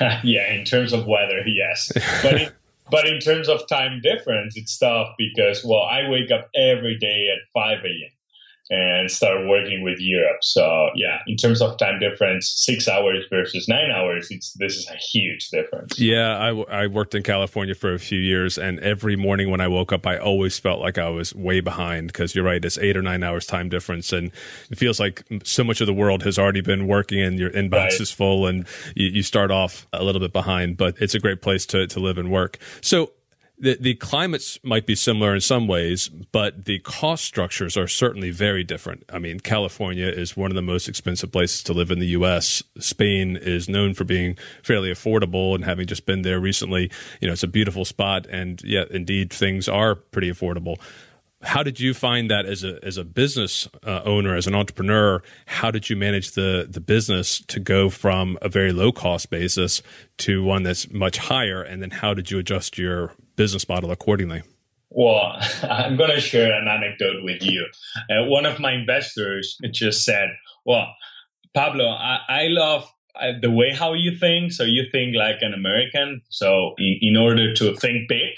yeah, 0.24 0.50
in 0.50 0.64
terms 0.64 0.94
of 0.94 1.06
weather, 1.06 1.42
yes. 1.46 1.92
But 2.22 2.40
in, 2.40 2.50
but 2.90 3.06
in 3.06 3.20
terms 3.20 3.50
of 3.50 3.68
time 3.68 4.00
difference, 4.00 4.56
it's 4.56 4.78
tough 4.78 5.08
because, 5.18 5.62
well, 5.62 5.82
I 5.82 6.08
wake 6.08 6.30
up 6.30 6.48
every 6.54 6.96
day 6.96 7.28
at 7.30 7.46
5 7.52 7.84
a.m 7.84 8.10
and 8.70 9.10
start 9.10 9.46
working 9.48 9.82
with 9.82 9.98
Europe. 9.98 10.38
So 10.42 10.90
yeah, 10.94 11.18
in 11.26 11.36
terms 11.36 11.60
of 11.60 11.76
time 11.76 11.98
difference, 11.98 12.52
six 12.56 12.86
hours 12.86 13.24
versus 13.28 13.66
nine 13.68 13.90
hours, 13.90 14.28
it's 14.30 14.52
this 14.54 14.76
is 14.76 14.88
a 14.88 14.96
huge 14.96 15.48
difference. 15.48 15.98
Yeah, 15.98 16.36
I, 16.38 16.82
I 16.82 16.86
worked 16.86 17.14
in 17.14 17.22
California 17.22 17.74
for 17.74 17.92
a 17.92 17.98
few 17.98 18.20
years, 18.20 18.58
and 18.58 18.78
every 18.80 19.16
morning 19.16 19.50
when 19.50 19.60
I 19.60 19.68
woke 19.68 19.92
up, 19.92 20.06
I 20.06 20.18
always 20.18 20.58
felt 20.58 20.80
like 20.80 20.98
I 20.98 21.08
was 21.08 21.34
way 21.34 21.60
behind 21.60 22.08
because 22.08 22.34
you're 22.34 22.44
right, 22.44 22.64
it's 22.64 22.78
eight 22.78 22.96
or 22.96 23.02
nine 23.02 23.22
hours 23.24 23.44
time 23.46 23.68
difference, 23.68 24.12
and 24.12 24.30
it 24.70 24.78
feels 24.78 25.00
like 25.00 25.24
so 25.42 25.64
much 25.64 25.80
of 25.80 25.86
the 25.88 25.94
world 25.94 26.22
has 26.22 26.38
already 26.38 26.60
been 26.60 26.86
working, 26.86 27.20
and 27.20 27.38
your 27.38 27.50
inbox 27.50 27.72
right. 27.72 28.00
is 28.00 28.10
full, 28.12 28.46
and 28.46 28.66
you, 28.94 29.08
you 29.08 29.22
start 29.22 29.50
off 29.50 29.88
a 29.92 30.04
little 30.04 30.20
bit 30.20 30.32
behind. 30.32 30.76
But 30.76 30.96
it's 31.00 31.14
a 31.14 31.18
great 31.18 31.42
place 31.42 31.66
to 31.66 31.88
to 31.88 31.98
live 31.98 32.18
and 32.18 32.30
work. 32.30 32.58
So 32.80 33.12
the, 33.60 33.76
the 33.78 33.94
climates 33.94 34.58
might 34.62 34.86
be 34.86 34.94
similar 34.94 35.34
in 35.34 35.40
some 35.40 35.68
ways, 35.68 36.08
but 36.08 36.64
the 36.64 36.78
cost 36.80 37.24
structures 37.24 37.76
are 37.76 37.86
certainly 37.86 38.30
very 38.30 38.64
different. 38.64 39.04
I 39.12 39.18
mean, 39.18 39.38
California 39.38 40.06
is 40.06 40.36
one 40.36 40.50
of 40.50 40.54
the 40.54 40.62
most 40.62 40.88
expensive 40.88 41.30
places 41.30 41.62
to 41.64 41.74
live 41.74 41.90
in 41.90 41.98
the 41.98 42.06
U.S. 42.08 42.62
Spain 42.78 43.36
is 43.36 43.68
known 43.68 43.92
for 43.94 44.04
being 44.04 44.38
fairly 44.62 44.90
affordable, 44.90 45.54
and 45.54 45.64
having 45.64 45.86
just 45.86 46.06
been 46.06 46.22
there 46.22 46.40
recently, 46.40 46.90
you 47.20 47.28
know, 47.28 47.34
it's 47.34 47.42
a 47.42 47.48
beautiful 47.48 47.84
spot, 47.84 48.26
and 48.30 48.62
yeah, 48.64 48.84
indeed, 48.90 49.30
things 49.32 49.68
are 49.68 49.94
pretty 49.94 50.30
affordable 50.30 50.78
how 51.42 51.62
did 51.62 51.80
you 51.80 51.94
find 51.94 52.30
that 52.30 52.44
as 52.44 52.64
a 52.64 52.78
as 52.82 52.96
a 52.96 53.04
business 53.04 53.66
uh, 53.84 54.02
owner 54.04 54.36
as 54.36 54.46
an 54.46 54.54
entrepreneur 54.54 55.22
how 55.46 55.70
did 55.70 55.88
you 55.88 55.96
manage 55.96 56.32
the 56.32 56.66
the 56.68 56.80
business 56.80 57.40
to 57.46 57.58
go 57.58 57.88
from 57.88 58.36
a 58.42 58.48
very 58.48 58.72
low 58.72 58.92
cost 58.92 59.30
basis 59.30 59.82
to 60.18 60.44
one 60.44 60.62
that's 60.62 60.90
much 60.90 61.16
higher 61.16 61.62
and 61.62 61.80
then 61.80 61.90
how 61.90 62.12
did 62.12 62.30
you 62.30 62.38
adjust 62.38 62.76
your 62.76 63.12
business 63.40 63.66
model 63.66 63.90
accordingly. 63.90 64.42
Well 64.90 65.40
i'm 65.62 65.96
going 65.96 66.10
to 66.10 66.20
share 66.20 66.52
an 66.52 66.68
anecdote 66.68 67.24
with 67.28 67.42
you. 67.42 67.64
Uh, 68.10 68.24
one 68.36 68.44
of 68.44 68.60
my 68.60 68.72
investors 68.72 69.56
just 69.70 70.04
said 70.04 70.28
well 70.66 70.86
pablo 71.54 71.86
i, 71.88 72.18
I 72.28 72.42
love 72.48 72.82
uh, 73.18 73.32
the 73.40 73.50
way 73.50 73.70
how 73.72 73.94
you 73.94 74.12
think 74.24 74.52
so 74.52 74.64
you 74.64 74.82
think 74.92 75.16
like 75.16 75.38
an 75.40 75.54
american 75.54 76.20
so 76.28 76.74
in, 76.78 76.94
in 77.08 77.16
order 77.16 77.54
to 77.54 77.74
think 77.76 78.08
big 78.08 78.32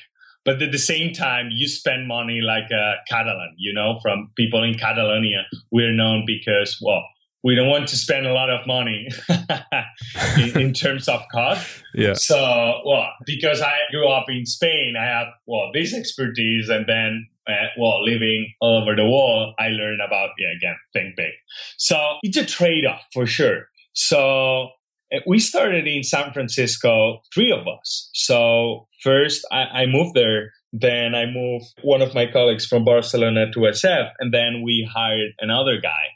but 0.44 0.62
at 0.62 0.72
the 0.72 0.84
same 0.92 1.12
time 1.12 1.46
you 1.50 1.66
spend 1.68 2.06
money 2.06 2.40
like 2.40 2.70
a 2.70 2.94
catalan 3.08 3.52
you 3.58 3.72
know 3.74 3.98
from 4.02 4.30
people 4.36 4.62
in 4.62 4.74
catalonia 4.74 5.42
we're 5.72 5.96
known 6.02 6.24
because 6.34 6.78
well 6.80 7.02
we 7.44 7.55
don't 7.55 7.68
want 7.68 7.88
to 7.88 7.96
spend 7.96 8.26
a 8.26 8.33
lot 8.33 8.50
of 8.50 8.66
money 8.66 9.09
in, 10.38 10.61
in, 10.61 10.72
terms 10.72 11.09
of 11.09 11.20
cost 11.33 11.83
yeah 11.94 12.14
so 12.14 12.81
well 12.85 13.09
because 13.26 13.61
i 13.61 13.76
grew 13.90 14.09
up 14.09 14.26
in 14.28 14.46
spain 14.46 14.94
i 14.98 15.05
have 15.05 15.28
well 15.46 15.70
this 15.72 15.94
expertise 15.94 16.68
and 16.68 16.87
then 16.87 17.26
uh, 17.48 17.66
well 17.78 18.02
living 18.05 18.52
all 18.61 18.83
over 18.83 18.94
the 18.94 19.05
world 19.05 19.55
i 19.59 19.68
learned 19.68 20.00
about 20.00 20.31
yeah 20.38 20.55
again 20.57 20.76
think 20.92 21.16
big 21.16 21.33
so 21.76 21.96
it's 22.22 22.37
a 22.37 22.44
trade-off 22.44 23.02
for 23.12 23.26
sure 23.26 23.66
so 23.92 24.70
uh, 25.12 25.18
we 25.26 25.38
started 25.38 25.87
in 25.87 26.02
San 26.02 26.33
Francisco, 26.33 27.20
three 27.35 27.52
of 27.52 27.66
us. 27.68 28.11
So 28.14 28.88
first 29.02 29.46
I, 29.52 29.83
I, 29.83 29.87
moved 29.87 30.14
there. 30.14 30.52
Then 30.72 31.14
I 31.14 31.26
moved 31.26 31.66
one 31.83 32.00
of 32.00 32.14
my 32.14 32.26
colleagues 32.26 32.64
from 32.64 32.85
Barcelona 32.85 33.50
to 33.52 33.61
SF, 33.61 34.11
and 34.18 34.33
then 34.33 34.62
we 34.62 34.88
hired 34.90 35.33
another 35.38 35.78
guy. 35.78 36.07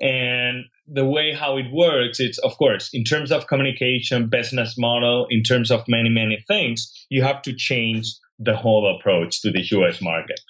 And 0.00 0.64
the 0.86 1.04
way 1.04 1.32
how 1.32 1.56
it 1.56 1.70
works, 1.72 2.20
it's 2.20 2.38
of 2.38 2.56
course 2.56 2.90
in 2.92 3.04
terms 3.04 3.30
of 3.30 3.46
communication, 3.46 4.28
business 4.28 4.76
model, 4.78 5.26
in 5.30 5.42
terms 5.42 5.70
of 5.70 5.86
many 5.88 6.08
many 6.08 6.42
things, 6.48 6.90
you 7.10 7.22
have 7.22 7.42
to 7.42 7.54
change 7.54 8.14
the 8.38 8.56
whole 8.56 8.96
approach 8.96 9.42
to 9.42 9.50
the 9.50 9.62
US 9.72 10.00
market. 10.00 10.40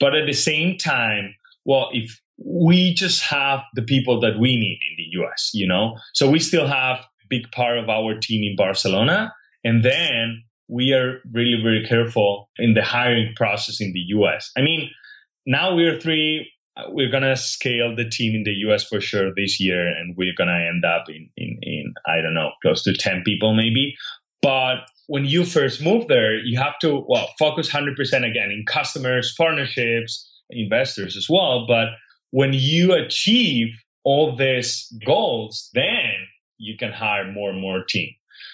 But 0.00 0.14
at 0.14 0.26
the 0.26 0.32
same 0.32 0.78
time, 0.78 1.34
well, 1.64 1.90
if 1.92 2.20
we 2.38 2.94
just 2.94 3.22
have 3.22 3.60
the 3.74 3.82
people 3.82 4.20
that 4.20 4.38
we 4.38 4.56
need 4.56 4.80
in 4.90 4.96
the 4.96 5.24
US, 5.24 5.50
you 5.52 5.66
know, 5.66 5.96
so 6.14 6.30
we 6.30 6.38
still 6.38 6.66
have 6.66 6.98
a 6.98 7.26
big 7.28 7.50
part 7.52 7.78
of 7.78 7.88
our 7.88 8.18
team 8.18 8.42
in 8.42 8.56
Barcelona. 8.56 9.32
And 9.62 9.84
then 9.84 10.42
we 10.68 10.92
are 10.92 11.20
really, 11.32 11.60
very 11.62 11.86
careful 11.86 12.50
in 12.58 12.74
the 12.74 12.82
hiring 12.82 13.34
process 13.34 13.80
in 13.80 13.92
the 13.92 14.00
US. 14.16 14.50
I 14.56 14.62
mean, 14.62 14.90
now 15.46 15.74
we're 15.74 16.00
three, 16.00 16.50
Uh, 16.76 16.84
we're 16.88 17.10
going 17.10 17.22
to 17.22 17.36
scale 17.36 17.94
the 17.94 18.08
team 18.08 18.34
in 18.34 18.44
the 18.44 18.52
US 18.68 18.84
for 18.84 19.00
sure 19.00 19.32
this 19.34 19.60
year. 19.60 19.86
And 19.86 20.16
we're 20.16 20.34
to 20.36 20.68
end 20.68 20.84
up 20.84 21.04
in, 21.08 21.28
in, 21.36 21.58
in, 21.62 21.94
I 22.06 22.20
don't 22.20 22.34
know, 22.34 22.50
close 22.62 22.82
to 22.84 22.94
10 22.94 23.22
people 23.24 23.54
maybe. 23.54 23.94
But 24.42 24.78
when 25.06 25.24
you 25.24 25.44
first 25.44 25.82
move 25.82 26.08
there, 26.08 26.36
you 26.36 26.58
have 26.58 26.78
to, 26.80 27.04
well, 27.08 27.28
focus 27.38 27.70
100% 27.70 27.96
again 27.98 28.50
in 28.50 28.64
customers, 28.66 29.34
partnerships, 29.36 30.30
investors 30.50 31.16
as 31.16 31.26
well. 31.28 31.66
But 31.66 31.88
when 32.30 32.52
you 32.52 32.92
achieve 32.92 33.68
all 34.04 34.36
these 34.36 34.92
goals, 35.04 35.70
then 35.74 36.12
you 36.58 36.76
can 36.76 36.92
hire 36.92 37.30
more 37.30 37.50
and 37.50 37.60
more 37.60 37.84
team. 37.84 38.10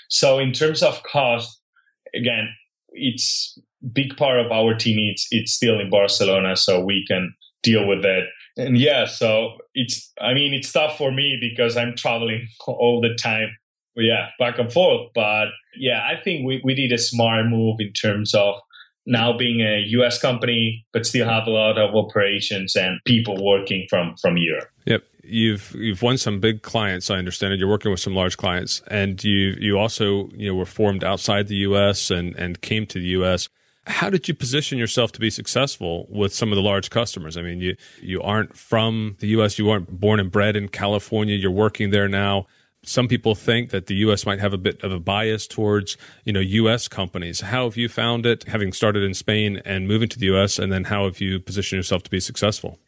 So 0.09 0.39
in 0.39 0.53
terms 0.53 0.83
of 0.83 1.03
cost, 1.03 1.61
again, 2.15 2.49
it's 2.93 3.59
big 3.93 4.17
part 4.17 4.41
of 4.41 4.53
our 4.53 4.75
team. 4.75 4.99
It's 5.11 5.27
it's 5.31 5.53
still 5.53 5.81
in 5.81 5.91
Barcelona, 5.91 6.57
so 6.57 6.85
we 6.85 7.05
can 7.07 7.35
deal 7.63 7.87
with 7.87 8.03
that 8.03 8.23
And 8.57 8.79
yeah, 8.79 9.07
so 9.07 9.59
it's 9.75 10.13
I 10.21 10.35
mean 10.35 10.55
it's 10.55 10.73
tough 10.73 10.97
for 10.97 11.11
me 11.13 11.39
because 11.41 11.77
I'm 11.77 11.97
traveling 11.97 12.49
all 12.67 13.01
the 13.01 13.15
time. 13.15 13.57
But 13.95 14.05
yeah, 14.05 14.29
back 14.39 14.59
and 14.59 14.73
forth. 14.73 15.11
But 15.15 15.49
yeah, 15.77 16.07
I 16.07 16.23
think 16.23 16.47
we, 16.47 16.61
we 16.65 16.75
did 16.75 16.93
a 16.93 16.99
smart 16.99 17.47
move 17.47 17.77
in 17.81 17.93
terms 17.93 18.35
of 18.35 18.55
now 19.05 19.37
being 19.37 19.61
a 19.61 19.85
US 19.89 20.21
company, 20.21 20.87
but 20.93 21.07
still 21.07 21.27
have 21.27 21.47
a 21.47 21.51
lot 21.51 21.77
of 21.77 21.95
operations 21.95 22.77
and 22.77 23.01
people 23.05 23.45
working 23.45 23.87
from 23.89 24.15
from 24.21 24.37
Europe. 24.37 24.69
Yep 24.87 25.05
you've 25.23 25.75
you've 25.75 26.03
won 26.03 26.19
some 26.19 26.41
big 26.41 26.63
clients. 26.63 27.11
I 27.11 27.17
understand 27.17 27.53
it. 27.53 27.59
You're 27.59 27.69
working 27.69 27.91
with 27.91 28.01
some 28.01 28.15
large 28.15 28.37
clients, 28.37 28.83
and 28.89 29.23
you 29.23 29.57
you 29.59 29.79
also 29.79 30.29
you 30.35 30.49
know 30.49 30.55
were 30.55 30.67
formed 30.67 31.05
outside 31.05 31.49
the 31.49 31.57
U.S. 31.57 32.11
and 32.11 32.35
and 32.37 32.61
came 32.61 32.87
to 32.87 32.99
the 32.99 33.07
U.S. 33.07 33.49
How 33.87 34.11
did 34.11 34.29
you 34.29 34.35
position 34.35 34.79
yourself 34.79 35.13
to 35.13 35.21
be 35.21 35.31
successful 35.31 36.07
with 36.11 36.35
some 36.35 36.53
of 36.53 36.57
the 36.57 36.63
large 36.63 36.91
customers? 36.91 37.37
I 37.37 37.43
mean, 37.43 37.61
you 37.61 37.77
you 38.03 38.21
aren't 38.23 38.57
from 38.57 39.17
the 39.21 39.29
U.S. 39.29 39.59
You 39.59 39.71
aren't 39.71 40.01
born 40.01 40.21
and 40.21 40.31
bred 40.31 40.55
in 40.57 40.69
California. 40.69 41.35
You're 41.35 41.51
working 41.51 41.91
there 41.91 42.09
now. 42.09 42.47
Some 42.83 43.09
people 43.09 43.35
think 43.35 43.71
that 43.71 43.87
the 43.87 43.95
U.S. 43.97 44.25
might 44.25 44.39
have 44.39 44.55
a 44.55 44.59
bit 44.59 44.83
of 44.83 44.93
a 44.93 45.01
bias 45.01 45.47
towards 45.47 45.97
you 46.25 46.33
know 46.33 46.41
U.S. 46.41 46.89
companies. 46.89 47.41
How 47.41 47.65
have 47.65 47.77
you 47.77 47.89
found 47.89 48.27
it, 48.27 48.45
having 48.45 48.73
started 48.73 49.03
in 49.03 49.15
Spain 49.15 49.63
and 49.65 49.89
moving 49.89 50.09
to 50.11 50.19
the 50.19 50.27
U.S., 50.27 50.59
and 50.59 50.71
then 50.71 50.85
how 50.85 51.05
have 51.05 51.21
you 51.21 51.41
positioned 51.41 51.79
yourself 51.79 52.03
to 52.05 52.11
be 52.11 52.21
successful? 52.21 52.79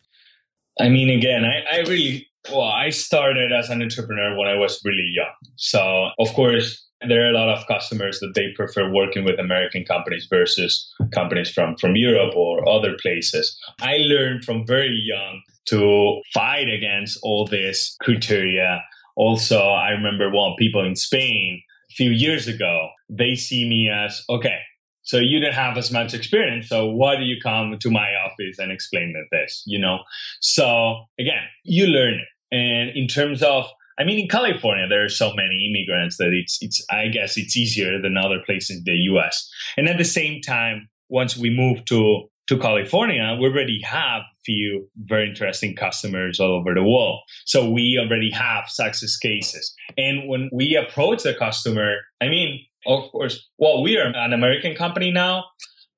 I 0.78 0.88
mean, 0.88 1.10
again, 1.10 1.44
I, 1.44 1.76
I 1.76 1.80
really 1.80 2.28
well, 2.50 2.62
I 2.62 2.90
started 2.90 3.52
as 3.52 3.70
an 3.70 3.82
entrepreneur 3.82 4.36
when 4.36 4.48
I 4.48 4.56
was 4.56 4.80
really 4.84 5.08
young. 5.14 5.32
So, 5.56 6.08
of 6.18 6.28
course, 6.34 6.86
there 7.08 7.24
are 7.24 7.30
a 7.30 7.38
lot 7.38 7.48
of 7.48 7.66
customers 7.66 8.20
that 8.20 8.32
they 8.34 8.52
prefer 8.54 8.90
working 8.90 9.24
with 9.24 9.38
American 9.38 9.84
companies 9.84 10.26
versus 10.28 10.92
companies 11.12 11.50
from, 11.50 11.76
from 11.76 11.96
Europe 11.96 12.34
or 12.36 12.68
other 12.68 12.96
places. 13.00 13.58
I 13.80 13.98
learned 13.98 14.44
from 14.44 14.66
very 14.66 14.94
young 14.94 15.42
to 15.66 16.20
fight 16.34 16.68
against 16.68 17.18
all 17.22 17.46
this 17.46 17.96
criteria. 18.00 18.82
Also, 19.16 19.58
I 19.58 19.90
remember 19.90 20.30
one 20.30 20.54
people 20.58 20.84
in 20.84 20.96
Spain 20.96 21.62
a 21.90 21.94
few 21.94 22.10
years 22.10 22.48
ago, 22.48 22.88
they 23.08 23.34
see 23.34 23.68
me 23.68 23.90
as, 23.90 24.24
okay, 24.28 24.60
so 25.02 25.18
you 25.18 25.40
didn't 25.40 25.54
have 25.54 25.76
as 25.76 25.90
much 25.92 26.14
experience. 26.14 26.68
So 26.68 26.86
why 26.86 27.16
do 27.16 27.24
you 27.24 27.36
come 27.42 27.76
to 27.78 27.90
my 27.90 28.14
office 28.24 28.58
and 28.58 28.72
explain 28.72 29.14
this? 29.30 29.62
You 29.66 29.78
know? 29.78 29.98
So 30.40 31.04
again, 31.18 31.42
you 31.64 31.86
learn. 31.86 32.20
And 32.50 32.90
in 32.90 33.08
terms 33.08 33.42
of 33.42 33.66
I 33.98 34.04
mean, 34.04 34.18
in 34.18 34.28
California, 34.28 34.86
there 34.88 35.04
are 35.04 35.08
so 35.08 35.32
many 35.34 35.70
immigrants 35.70 36.16
that 36.16 36.32
it's, 36.32 36.58
it's, 36.60 36.84
I 36.90 37.08
guess 37.08 37.36
it's 37.36 37.56
easier 37.56 38.00
than 38.00 38.16
other 38.16 38.40
places 38.44 38.78
in 38.78 38.84
the 38.84 38.96
US. 39.12 39.48
And 39.76 39.88
at 39.88 39.98
the 39.98 40.04
same 40.04 40.40
time, 40.40 40.88
once 41.08 41.36
we 41.36 41.50
move 41.50 41.84
to, 41.86 42.28
to 42.48 42.58
California, 42.58 43.36
we 43.38 43.46
already 43.46 43.80
have 43.82 44.22
a 44.22 44.40
few 44.44 44.88
very 44.96 45.28
interesting 45.28 45.76
customers 45.76 46.40
all 46.40 46.58
over 46.58 46.74
the 46.74 46.82
world. 46.82 47.20
So 47.44 47.70
we 47.70 47.98
already 48.00 48.30
have 48.30 48.68
success 48.68 49.16
cases. 49.16 49.74
And 49.96 50.28
when 50.28 50.48
we 50.52 50.76
approach 50.76 51.22
the 51.22 51.34
customer, 51.34 51.96
I 52.20 52.28
mean, 52.28 52.64
of 52.86 53.10
course, 53.12 53.48
well, 53.58 53.82
we 53.82 53.96
are 53.98 54.12
an 54.14 54.32
American 54.32 54.74
company 54.74 55.10
now. 55.10 55.44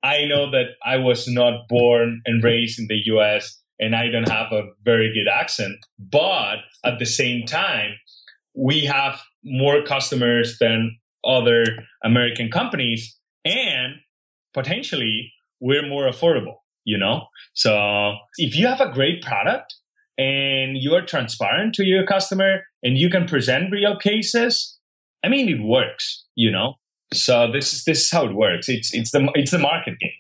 I 0.02 0.26
know 0.26 0.50
that 0.50 0.74
I 0.85 0.98
was 0.98 1.26
not 1.26 1.66
born 1.68 2.20
and 2.26 2.44
raised 2.44 2.78
in 2.78 2.88
the 2.88 3.00
US 3.14 3.59
and 3.78 3.94
I 3.94 4.08
don't 4.08 4.28
have 4.28 4.52
a 4.52 4.68
very 4.84 5.12
good 5.12 5.28
accent. 5.28 5.76
But 5.98 6.56
at 6.84 6.98
the 6.98 7.06
same 7.06 7.46
time, 7.46 7.94
we 8.54 8.84
have 8.84 9.20
more 9.44 9.82
customers 9.82 10.58
than 10.58 10.96
other 11.24 11.64
American 12.04 12.50
companies, 12.50 13.18
and 13.44 13.94
potentially 14.52 15.32
we're 15.60 15.87
more 15.87 16.08
affordable, 16.08 16.56
you 16.84 16.98
know? 16.98 17.26
So 17.54 18.14
if 18.37 18.56
you 18.56 18.66
have 18.66 18.80
a 18.80 18.92
great 18.92 19.22
product 19.22 19.74
and 20.18 20.76
you 20.76 20.94
are 20.94 21.04
transparent 21.04 21.74
to 21.74 21.84
your 21.84 22.06
customer 22.06 22.62
and 22.82 22.96
you 22.96 23.10
can 23.10 23.26
present 23.26 23.72
real 23.72 23.96
cases, 23.98 24.78
I 25.24 25.28
mean, 25.28 25.48
it 25.48 25.62
works, 25.62 26.24
you 26.34 26.50
know? 26.50 26.74
So 27.12 27.50
this 27.50 27.72
is 27.72 27.84
this 27.84 28.04
is 28.04 28.10
how 28.10 28.26
it 28.26 28.34
works. 28.34 28.68
It's 28.68 28.92
it's 28.92 29.10
the 29.12 29.28
it's 29.34 29.52
the 29.52 29.58
market 29.58 29.98
game. 30.00 30.13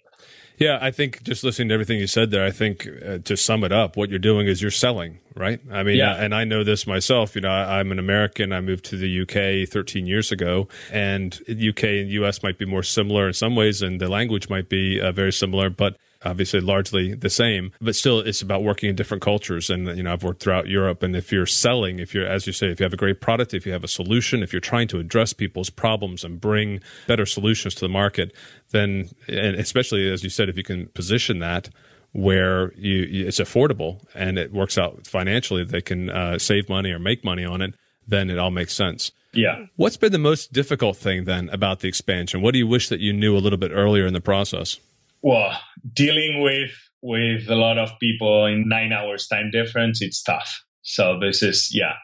Yeah, 0.58 0.78
I 0.80 0.90
think 0.90 1.22
just 1.24 1.42
listening 1.42 1.68
to 1.68 1.74
everything 1.74 1.98
you 1.98 2.06
said 2.06 2.30
there, 2.30 2.44
I 2.44 2.50
think 2.50 2.88
uh, 3.04 3.18
to 3.18 3.36
sum 3.36 3.64
it 3.64 3.72
up, 3.72 3.96
what 3.96 4.08
you're 4.08 4.20
doing 4.20 4.46
is 4.46 4.62
you're 4.62 4.70
selling, 4.70 5.18
right? 5.34 5.60
I 5.70 5.82
mean, 5.82 5.96
yeah. 5.96 6.14
and 6.14 6.34
I 6.34 6.44
know 6.44 6.62
this 6.62 6.86
myself. 6.86 7.34
You 7.34 7.40
know, 7.40 7.50
I, 7.50 7.80
am 7.80 7.90
an 7.90 7.98
American. 7.98 8.52
I 8.52 8.60
moved 8.60 8.84
to 8.86 8.96
the 8.96 9.22
UK 9.22 9.68
13 9.68 10.06
years 10.06 10.30
ago, 10.30 10.68
and 10.92 11.34
UK 11.48 11.84
and 11.84 12.08
US 12.10 12.42
might 12.42 12.58
be 12.58 12.66
more 12.66 12.84
similar 12.84 13.26
in 13.26 13.32
some 13.32 13.56
ways, 13.56 13.82
and 13.82 14.00
the 14.00 14.08
language 14.08 14.48
might 14.48 14.68
be 14.68 15.00
uh, 15.00 15.10
very 15.10 15.32
similar, 15.32 15.70
but 15.70 15.96
obviously 16.24 16.60
largely 16.60 17.14
the 17.14 17.30
same, 17.30 17.72
but 17.80 17.94
still 17.94 18.20
it's 18.20 18.42
about 18.42 18.62
working 18.62 18.88
in 18.90 18.96
different 18.96 19.22
cultures. 19.22 19.70
And, 19.70 19.86
you 19.96 20.02
know, 20.02 20.12
I've 20.12 20.22
worked 20.22 20.42
throughout 20.42 20.68
Europe. 20.68 21.02
And 21.02 21.14
if 21.14 21.30
you're 21.30 21.46
selling, 21.46 21.98
if 21.98 22.14
you're, 22.14 22.26
as 22.26 22.46
you 22.46 22.52
say, 22.52 22.70
if 22.70 22.80
you 22.80 22.84
have 22.84 22.92
a 22.92 22.96
great 22.98 23.20
product, 23.20 23.54
if 23.54 23.66
you 23.66 23.72
have 23.72 23.84
a 23.84 23.88
solution, 23.88 24.42
if 24.42 24.52
you're 24.52 24.60
trying 24.60 24.88
to 24.88 24.98
address 24.98 25.32
people's 25.32 25.70
problems 25.70 26.24
and 26.24 26.40
bring 26.40 26.80
better 27.06 27.26
solutions 27.26 27.74
to 27.76 27.80
the 27.80 27.88
market, 27.88 28.34
then, 28.70 29.10
and 29.28 29.56
especially 29.56 30.10
as 30.10 30.24
you 30.24 30.30
said, 30.30 30.48
if 30.48 30.56
you 30.56 30.64
can 30.64 30.86
position 30.88 31.38
that 31.40 31.68
where 32.12 32.72
you, 32.74 33.26
it's 33.26 33.40
affordable 33.40 34.00
and 34.14 34.38
it 34.38 34.52
works 34.52 34.78
out 34.78 35.06
financially, 35.06 35.64
they 35.64 35.80
can 35.80 36.10
uh, 36.10 36.38
save 36.38 36.68
money 36.68 36.92
or 36.92 36.98
make 36.98 37.24
money 37.24 37.44
on 37.44 37.60
it, 37.60 37.74
then 38.06 38.30
it 38.30 38.38
all 38.38 38.52
makes 38.52 38.72
sense. 38.72 39.10
Yeah. 39.32 39.66
What's 39.74 39.96
been 39.96 40.12
the 40.12 40.18
most 40.18 40.52
difficult 40.52 40.96
thing 40.96 41.24
then 41.24 41.48
about 41.50 41.80
the 41.80 41.88
expansion? 41.88 42.40
What 42.40 42.52
do 42.52 42.58
you 42.58 42.68
wish 42.68 42.88
that 42.88 43.00
you 43.00 43.12
knew 43.12 43.36
a 43.36 43.40
little 43.40 43.58
bit 43.58 43.72
earlier 43.72 44.06
in 44.06 44.12
the 44.12 44.20
process? 44.20 44.78
Well, 45.24 45.58
dealing 45.94 46.42
with 46.42 46.70
with 47.00 47.48
a 47.48 47.54
lot 47.54 47.78
of 47.78 47.98
people 47.98 48.44
in 48.44 48.68
nine 48.68 48.92
hours 48.92 49.26
time 49.26 49.50
difference, 49.50 50.02
it's 50.02 50.22
tough. 50.22 50.62
So 50.82 51.18
this 51.18 51.42
is 51.42 51.70
yeah, 51.72 51.94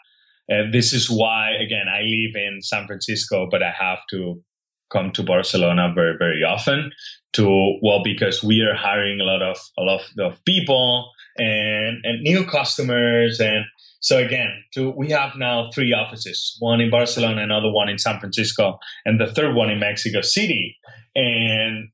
and 0.49 0.73
this 0.73 0.95
is 0.95 1.11
why 1.11 1.51
again 1.51 1.87
I 1.87 2.01
live 2.01 2.35
in 2.35 2.63
San 2.63 2.87
Francisco, 2.87 3.47
but 3.51 3.63
I 3.63 3.73
have 3.79 3.99
to 4.13 4.43
come 4.91 5.13
to 5.13 5.23
Barcelona 5.23 5.93
very 5.95 6.17
very 6.19 6.43
often 6.43 6.93
to 7.35 7.79
well 7.83 8.03
because 8.03 8.43
we 8.43 8.63
are 8.63 8.75
hiring 8.75 9.21
a 9.21 9.25
lot 9.25 9.43
of 9.43 9.59
a 9.79 9.83
lot 9.83 10.01
of 10.19 10.43
people 10.47 11.11
and 11.37 11.99
and 12.05 12.23
new 12.23 12.47
customers. 12.47 13.39
And 13.39 13.67
so 14.01 14.17
again 14.17 14.65
to 14.73 14.95
we 14.97 15.11
have 15.11 15.37
now 15.37 15.69
three 15.75 15.93
offices 15.93 16.57
one 16.59 16.81
in 16.81 16.89
barcelona 16.91 17.43
another 17.43 17.71
one 17.71 17.91
in 17.91 17.99
san 17.99 18.19
francisco 18.19 18.79
and 19.05 19.21
the 19.21 19.27
third 19.27 19.55
one 19.55 19.69
in 19.69 19.79
mexico 19.79 20.23
city. 20.23 20.75
And 21.15 21.91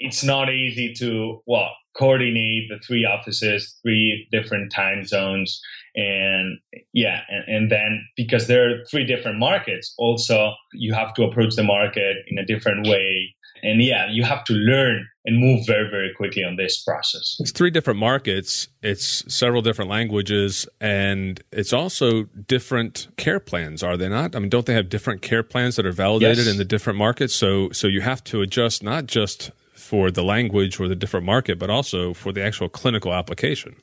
it's 0.00 0.24
not 0.24 0.50
easy 0.50 0.92
to 0.94 1.42
well 1.46 1.70
coordinate 1.96 2.68
the 2.68 2.78
three 2.78 3.04
offices, 3.04 3.78
three 3.82 4.26
different 4.32 4.72
time 4.72 5.04
zones, 5.04 5.60
and 5.94 6.58
yeah, 6.92 7.20
and, 7.28 7.44
and 7.56 7.72
then 7.72 8.04
because 8.16 8.46
there 8.46 8.68
are 8.68 8.84
three 8.90 9.04
different 9.04 9.38
markets, 9.38 9.94
also 9.98 10.52
you 10.72 10.94
have 10.94 11.14
to 11.14 11.24
approach 11.24 11.54
the 11.54 11.62
market 11.62 12.16
in 12.28 12.38
a 12.38 12.44
different 12.44 12.86
way. 12.86 13.34
And 13.62 13.82
yeah, 13.82 14.06
you 14.10 14.24
have 14.24 14.44
to 14.44 14.54
learn 14.54 15.06
and 15.26 15.38
move 15.38 15.66
very, 15.66 15.90
very 15.90 16.14
quickly 16.16 16.42
on 16.42 16.56
this 16.56 16.82
process. 16.82 17.36
It's 17.40 17.50
three 17.50 17.70
different 17.70 18.00
markets, 18.00 18.68
it's 18.82 19.22
several 19.32 19.60
different 19.60 19.90
languages, 19.90 20.66
and 20.80 21.42
it's 21.52 21.74
also 21.74 22.22
different 22.22 23.08
care 23.18 23.38
plans, 23.38 23.82
are 23.82 23.98
they 23.98 24.08
not? 24.08 24.34
I 24.34 24.38
mean, 24.38 24.48
don't 24.48 24.64
they 24.64 24.72
have 24.72 24.88
different 24.88 25.20
care 25.20 25.42
plans 25.42 25.76
that 25.76 25.84
are 25.84 25.92
validated 25.92 26.38
yes. 26.38 26.46
in 26.46 26.56
the 26.56 26.64
different 26.64 26.98
markets? 26.98 27.34
So 27.34 27.68
so 27.70 27.86
you 27.86 28.00
have 28.00 28.24
to 28.24 28.40
adjust 28.40 28.82
not 28.82 29.04
just 29.04 29.50
for 29.90 30.08
the 30.12 30.22
language 30.22 30.78
or 30.78 30.86
the 30.86 30.94
different 30.94 31.26
market, 31.26 31.58
but 31.58 31.68
also 31.68 32.14
for 32.14 32.32
the 32.32 32.40
actual 32.40 32.68
clinical 32.68 33.12
application? 33.12 33.74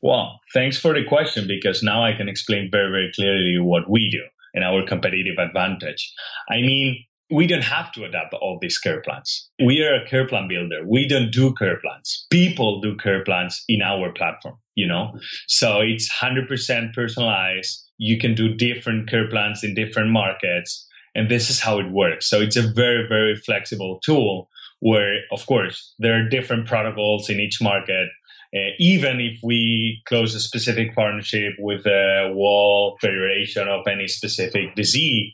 Well, 0.00 0.38
thanks 0.54 0.78
for 0.78 0.94
the 0.94 1.04
question 1.04 1.48
because 1.48 1.82
now 1.82 2.04
I 2.04 2.12
can 2.12 2.28
explain 2.28 2.70
very, 2.70 2.88
very 2.88 3.10
clearly 3.12 3.58
what 3.58 3.90
we 3.90 4.08
do 4.08 4.22
and 4.54 4.62
our 4.62 4.86
competitive 4.86 5.38
advantage. 5.38 6.12
I 6.48 6.60
mean, 6.60 7.04
we 7.32 7.48
don't 7.48 7.64
have 7.64 7.90
to 7.94 8.04
adapt 8.04 8.32
all 8.34 8.58
these 8.62 8.78
care 8.78 9.00
plans. 9.00 9.50
We 9.58 9.82
are 9.82 9.96
a 9.96 10.06
care 10.06 10.28
plan 10.28 10.46
builder. 10.46 10.86
We 10.86 11.08
don't 11.08 11.32
do 11.32 11.52
care 11.54 11.80
plans. 11.80 12.26
People 12.30 12.80
do 12.80 12.96
care 12.96 13.24
plans 13.24 13.64
in 13.68 13.82
our 13.82 14.12
platform, 14.12 14.54
you 14.76 14.86
know? 14.86 15.18
So 15.48 15.80
it's 15.80 16.08
100% 16.08 16.94
personalized. 16.94 17.90
You 17.98 18.18
can 18.18 18.36
do 18.36 18.54
different 18.54 19.10
care 19.10 19.28
plans 19.28 19.64
in 19.64 19.74
different 19.74 20.10
markets. 20.10 20.86
And 21.16 21.28
this 21.28 21.50
is 21.50 21.58
how 21.58 21.80
it 21.80 21.90
works. 21.90 22.30
So 22.30 22.40
it's 22.40 22.56
a 22.56 22.70
very, 22.72 23.08
very 23.08 23.34
flexible 23.34 23.98
tool 24.04 24.48
where, 24.80 25.20
of 25.32 25.44
course, 25.46 25.94
there 25.98 26.18
are 26.18 26.28
different 26.28 26.66
protocols 26.66 27.28
in 27.28 27.40
each 27.40 27.60
market. 27.60 28.08
Uh, 28.54 28.70
even 28.78 29.20
if 29.20 29.38
we 29.42 30.00
close 30.06 30.34
a 30.34 30.40
specific 30.40 30.94
partnership 30.94 31.52
with 31.58 31.84
a 31.86 32.32
World 32.34 32.98
Federation 33.00 33.68
of 33.68 33.86
any 33.86 34.06
specific 34.06 34.74
disease, 34.76 35.32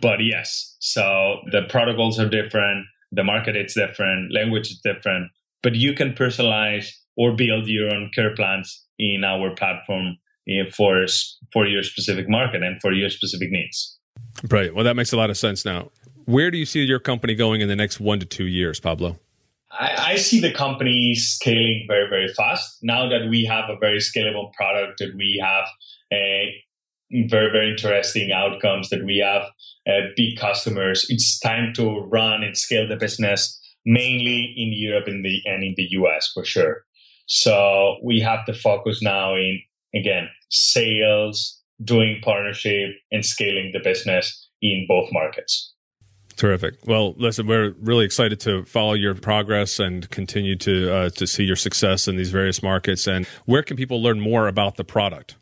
but 0.00 0.22
yes, 0.22 0.76
so 0.78 1.38
the 1.50 1.62
protocols 1.68 2.20
are 2.20 2.28
different, 2.28 2.86
the 3.10 3.24
market 3.24 3.56
is 3.56 3.74
different, 3.74 4.32
language 4.32 4.70
is 4.70 4.80
different, 4.82 5.30
but 5.62 5.74
you 5.74 5.92
can 5.92 6.12
personalize 6.12 6.90
or 7.16 7.34
build 7.34 7.66
your 7.66 7.92
own 7.92 8.10
care 8.14 8.34
plans 8.34 8.84
in 8.98 9.24
our 9.24 9.54
platform 9.54 10.16
eh, 10.48 10.64
for 10.74 11.04
for 11.52 11.66
your 11.66 11.82
specific 11.82 12.28
market 12.28 12.62
and 12.62 12.80
for 12.80 12.92
your 12.92 13.10
specific 13.10 13.50
needs. 13.50 13.98
Right. 14.48 14.74
Well, 14.74 14.84
that 14.84 14.96
makes 14.96 15.12
a 15.12 15.16
lot 15.16 15.30
of 15.30 15.36
sense 15.36 15.64
now. 15.64 15.90
Where 16.26 16.50
do 16.50 16.58
you 16.58 16.66
see 16.66 16.80
your 16.80 17.00
company 17.00 17.34
going 17.34 17.60
in 17.60 17.68
the 17.68 17.76
next 17.76 18.00
one 18.00 18.20
to 18.20 18.26
two 18.26 18.46
years, 18.46 18.80
Pablo? 18.80 19.18
I, 19.70 20.12
I, 20.12 20.16
see 20.16 20.38
the 20.38 20.52
company 20.52 21.14
scaling 21.14 21.86
very, 21.88 22.08
very 22.08 22.28
fast. 22.28 22.78
Now 22.82 23.08
that 23.08 23.28
we 23.30 23.44
have 23.46 23.70
a 23.70 23.78
very 23.80 23.98
scalable 23.98 24.52
product, 24.52 24.98
that 24.98 25.14
we 25.16 25.42
have 25.42 25.66
a 26.12 26.54
very, 27.28 27.50
very 27.50 27.70
interesting 27.70 28.32
outcomes, 28.32 28.90
that 28.90 29.04
we 29.04 29.18
have 29.18 29.44
uh, 29.86 30.08
big 30.14 30.38
customers, 30.38 31.06
it's 31.08 31.38
time 31.40 31.72
to 31.74 32.00
run 32.00 32.42
and 32.42 32.56
scale 32.56 32.86
the 32.86 32.96
business 32.96 33.58
mainly 33.84 34.54
in 34.56 34.72
Europe 34.72 35.08
and, 35.08 35.24
the, 35.24 35.40
and 35.46 35.64
in 35.64 35.74
the 35.76 35.86
US 35.90 36.30
for 36.32 36.44
sure. 36.44 36.84
So 37.26 37.96
we 38.02 38.20
have 38.20 38.44
to 38.46 38.54
focus 38.54 39.00
now 39.02 39.34
in, 39.34 39.60
again, 39.94 40.28
sales, 40.50 41.60
doing 41.82 42.20
partnership, 42.22 42.90
and 43.10 43.24
scaling 43.24 43.70
the 43.72 43.80
business 43.80 44.48
in 44.60 44.84
both 44.86 45.08
markets. 45.12 45.72
Terrific. 46.42 46.74
Well, 46.86 47.14
listen, 47.18 47.46
we're 47.46 47.70
really 47.80 48.04
excited 48.04 48.40
to 48.40 48.64
follow 48.64 48.94
your 48.94 49.14
progress 49.14 49.78
and 49.78 50.10
continue 50.10 50.56
to 50.56 50.92
uh, 50.92 51.10
to 51.10 51.24
see 51.24 51.44
your 51.44 51.54
success 51.54 52.08
in 52.08 52.16
these 52.16 52.32
various 52.32 52.64
markets. 52.64 53.06
And 53.06 53.26
where 53.44 53.62
can 53.62 53.76
people 53.76 54.02
learn 54.02 54.18
more 54.18 54.48
about 54.48 54.74
the 54.74 54.82
product? 54.82 55.36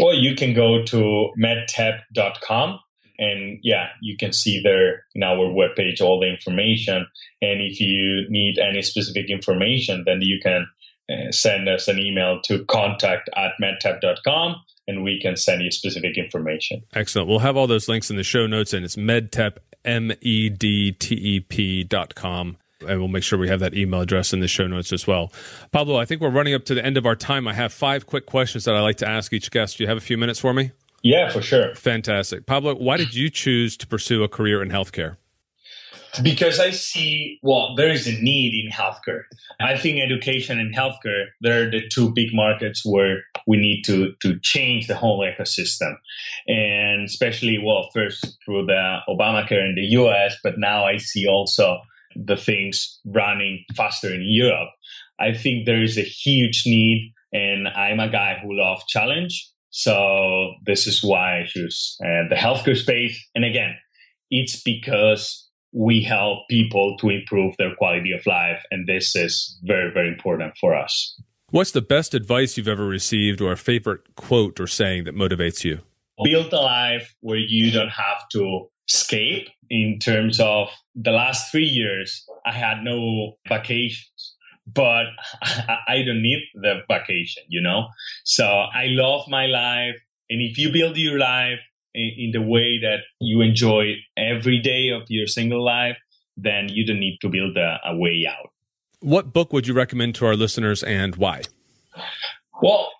Well, 0.00 0.12
you 0.12 0.34
can 0.34 0.52
go 0.52 0.82
to 0.86 1.30
medtep.com 1.38 2.80
and 3.20 3.60
yeah, 3.62 3.90
you 4.02 4.16
can 4.16 4.32
see 4.32 4.60
there 4.60 5.04
in 5.14 5.22
our 5.22 5.46
webpage 5.46 6.00
all 6.00 6.18
the 6.18 6.28
information. 6.28 7.06
And 7.40 7.60
if 7.60 7.80
you 7.80 8.26
need 8.28 8.58
any 8.58 8.82
specific 8.82 9.30
information, 9.30 10.02
then 10.06 10.22
you 10.22 10.40
can 10.42 10.66
uh, 11.08 11.30
send 11.30 11.68
us 11.68 11.86
an 11.86 12.00
email 12.00 12.40
to 12.46 12.64
contact 12.64 13.30
at 13.36 13.52
medtep.com 13.62 14.56
and 14.88 15.04
we 15.04 15.20
can 15.20 15.36
send 15.36 15.62
you 15.62 15.70
specific 15.70 16.18
information. 16.18 16.82
Excellent. 16.94 17.28
We'll 17.28 17.38
have 17.38 17.56
all 17.56 17.68
those 17.68 17.88
links 17.88 18.10
in 18.10 18.16
the 18.16 18.24
show 18.24 18.48
notes 18.48 18.72
and 18.72 18.84
it's 18.84 18.96
medtep, 18.96 19.58
M 19.84 20.12
E 20.20 20.48
D 20.48 20.92
T 20.92 21.14
E 21.14 21.40
P 21.40 21.84
dot 21.84 22.14
com. 22.14 22.56
And 22.86 22.98
we'll 22.98 23.08
make 23.08 23.22
sure 23.22 23.38
we 23.38 23.48
have 23.48 23.60
that 23.60 23.74
email 23.74 24.00
address 24.00 24.32
in 24.32 24.40
the 24.40 24.48
show 24.48 24.66
notes 24.66 24.90
as 24.90 25.06
well. 25.06 25.30
Pablo, 25.70 25.98
I 25.98 26.06
think 26.06 26.22
we're 26.22 26.30
running 26.30 26.54
up 26.54 26.64
to 26.64 26.74
the 26.74 26.82
end 26.84 26.96
of 26.96 27.04
our 27.04 27.14
time. 27.14 27.46
I 27.46 27.52
have 27.52 27.74
five 27.74 28.06
quick 28.06 28.24
questions 28.24 28.64
that 28.64 28.74
I 28.74 28.80
like 28.80 28.96
to 28.98 29.08
ask 29.08 29.34
each 29.34 29.50
guest. 29.50 29.76
Do 29.76 29.84
you 29.84 29.88
have 29.88 29.98
a 29.98 30.00
few 30.00 30.16
minutes 30.16 30.38
for 30.38 30.54
me? 30.54 30.70
Yeah, 31.02 31.30
for 31.30 31.42
sure. 31.42 31.74
Fantastic. 31.74 32.46
Pablo, 32.46 32.74
why 32.74 32.96
did 32.96 33.14
you 33.14 33.28
choose 33.28 33.76
to 33.78 33.86
pursue 33.86 34.22
a 34.22 34.28
career 34.28 34.62
in 34.62 34.70
healthcare? 34.70 35.16
Because 36.22 36.58
I 36.58 36.70
see, 36.70 37.38
well, 37.42 37.74
there 37.76 37.90
is 37.90 38.06
a 38.06 38.12
need 38.12 38.52
in 38.64 38.70
healthcare. 38.72 39.22
I 39.60 39.76
think 39.76 40.00
education 40.00 40.58
and 40.58 40.74
healthcare, 40.74 41.26
they're 41.40 41.70
the 41.70 41.88
two 41.88 42.12
big 42.12 42.34
markets 42.34 42.82
where 42.84 43.22
we 43.46 43.56
need 43.56 43.82
to, 43.84 44.12
to 44.22 44.38
change 44.40 44.86
the 44.86 44.96
whole 44.96 45.20
ecosystem. 45.20 45.94
And 46.48 47.04
especially, 47.04 47.58
well, 47.64 47.88
first 47.94 48.38
through 48.44 48.66
the 48.66 48.98
Obamacare 49.08 49.64
in 49.68 49.74
the 49.76 49.86
US, 50.00 50.36
but 50.42 50.54
now 50.58 50.84
I 50.84 50.96
see 50.96 51.26
also 51.28 51.80
the 52.16 52.36
things 52.36 52.98
running 53.04 53.64
faster 53.76 54.12
in 54.12 54.22
Europe. 54.24 54.70
I 55.20 55.32
think 55.32 55.66
there 55.66 55.82
is 55.82 55.98
a 55.98 56.02
huge 56.02 56.64
need, 56.66 57.12
and 57.32 57.68
I'm 57.68 58.00
a 58.00 58.10
guy 58.10 58.38
who 58.42 58.56
loves 58.56 58.84
challenge. 58.88 59.48
So 59.70 60.54
this 60.64 60.86
is 60.86 61.04
why 61.04 61.40
I 61.40 61.46
choose 61.46 61.96
uh, 62.02 62.28
the 62.28 62.36
healthcare 62.36 62.76
space. 62.76 63.24
And 63.34 63.44
again, 63.44 63.76
it's 64.30 64.60
because 64.62 65.49
we 65.72 66.02
help 66.02 66.40
people 66.48 66.96
to 66.98 67.08
improve 67.08 67.54
their 67.58 67.74
quality 67.76 68.12
of 68.12 68.26
life. 68.26 68.62
And 68.70 68.86
this 68.86 69.14
is 69.14 69.58
very, 69.62 69.92
very 69.92 70.08
important 70.08 70.54
for 70.60 70.76
us. 70.76 71.20
What's 71.50 71.72
the 71.72 71.82
best 71.82 72.14
advice 72.14 72.56
you've 72.56 72.68
ever 72.68 72.86
received 72.86 73.40
or 73.40 73.52
a 73.52 73.56
favorite 73.56 74.14
quote 74.16 74.60
or 74.60 74.66
saying 74.66 75.04
that 75.04 75.14
motivates 75.14 75.64
you? 75.64 75.80
Build 76.22 76.52
a 76.52 76.60
life 76.60 77.14
where 77.20 77.38
you 77.38 77.70
don't 77.70 77.88
have 77.88 78.28
to 78.32 78.68
escape 78.88 79.48
in 79.68 79.98
terms 79.98 80.38
of 80.38 80.68
the 80.94 81.12
last 81.12 81.50
three 81.50 81.64
years. 81.64 82.24
I 82.44 82.52
had 82.52 82.82
no 82.82 83.38
vacations 83.48 84.36
but 84.74 85.06
I 85.42 86.02
don't 86.06 86.22
need 86.22 86.42
the 86.54 86.80
vacation, 86.88 87.42
you 87.48 87.60
know? 87.60 87.88
So 88.24 88.44
I 88.46 88.86
love 88.88 89.26
my 89.28 89.46
life. 89.46 89.96
And 90.28 90.40
if 90.40 90.58
you 90.58 90.72
build 90.72 90.96
your 90.96 91.18
life 91.18 91.58
in, 91.94 92.30
the 92.32 92.42
way 92.42 92.78
that 92.78 93.00
you 93.20 93.40
enjoy 93.40 93.94
every 94.16 94.58
day 94.58 94.90
of 94.90 95.02
your 95.08 95.26
single 95.26 95.64
life, 95.64 95.96
then 96.36 96.68
you 96.68 96.86
don't 96.86 97.00
need 97.00 97.18
to 97.20 97.28
build 97.28 97.56
a, 97.56 97.78
a 97.84 97.96
way 97.96 98.26
out. 98.28 98.50
What 99.00 99.32
book 99.32 99.52
would 99.52 99.66
you 99.66 99.74
recommend 99.74 100.14
to 100.16 100.26
our 100.26 100.36
listeners 100.36 100.82
and 100.82 101.16
why? 101.16 101.42
Well, 102.62 102.90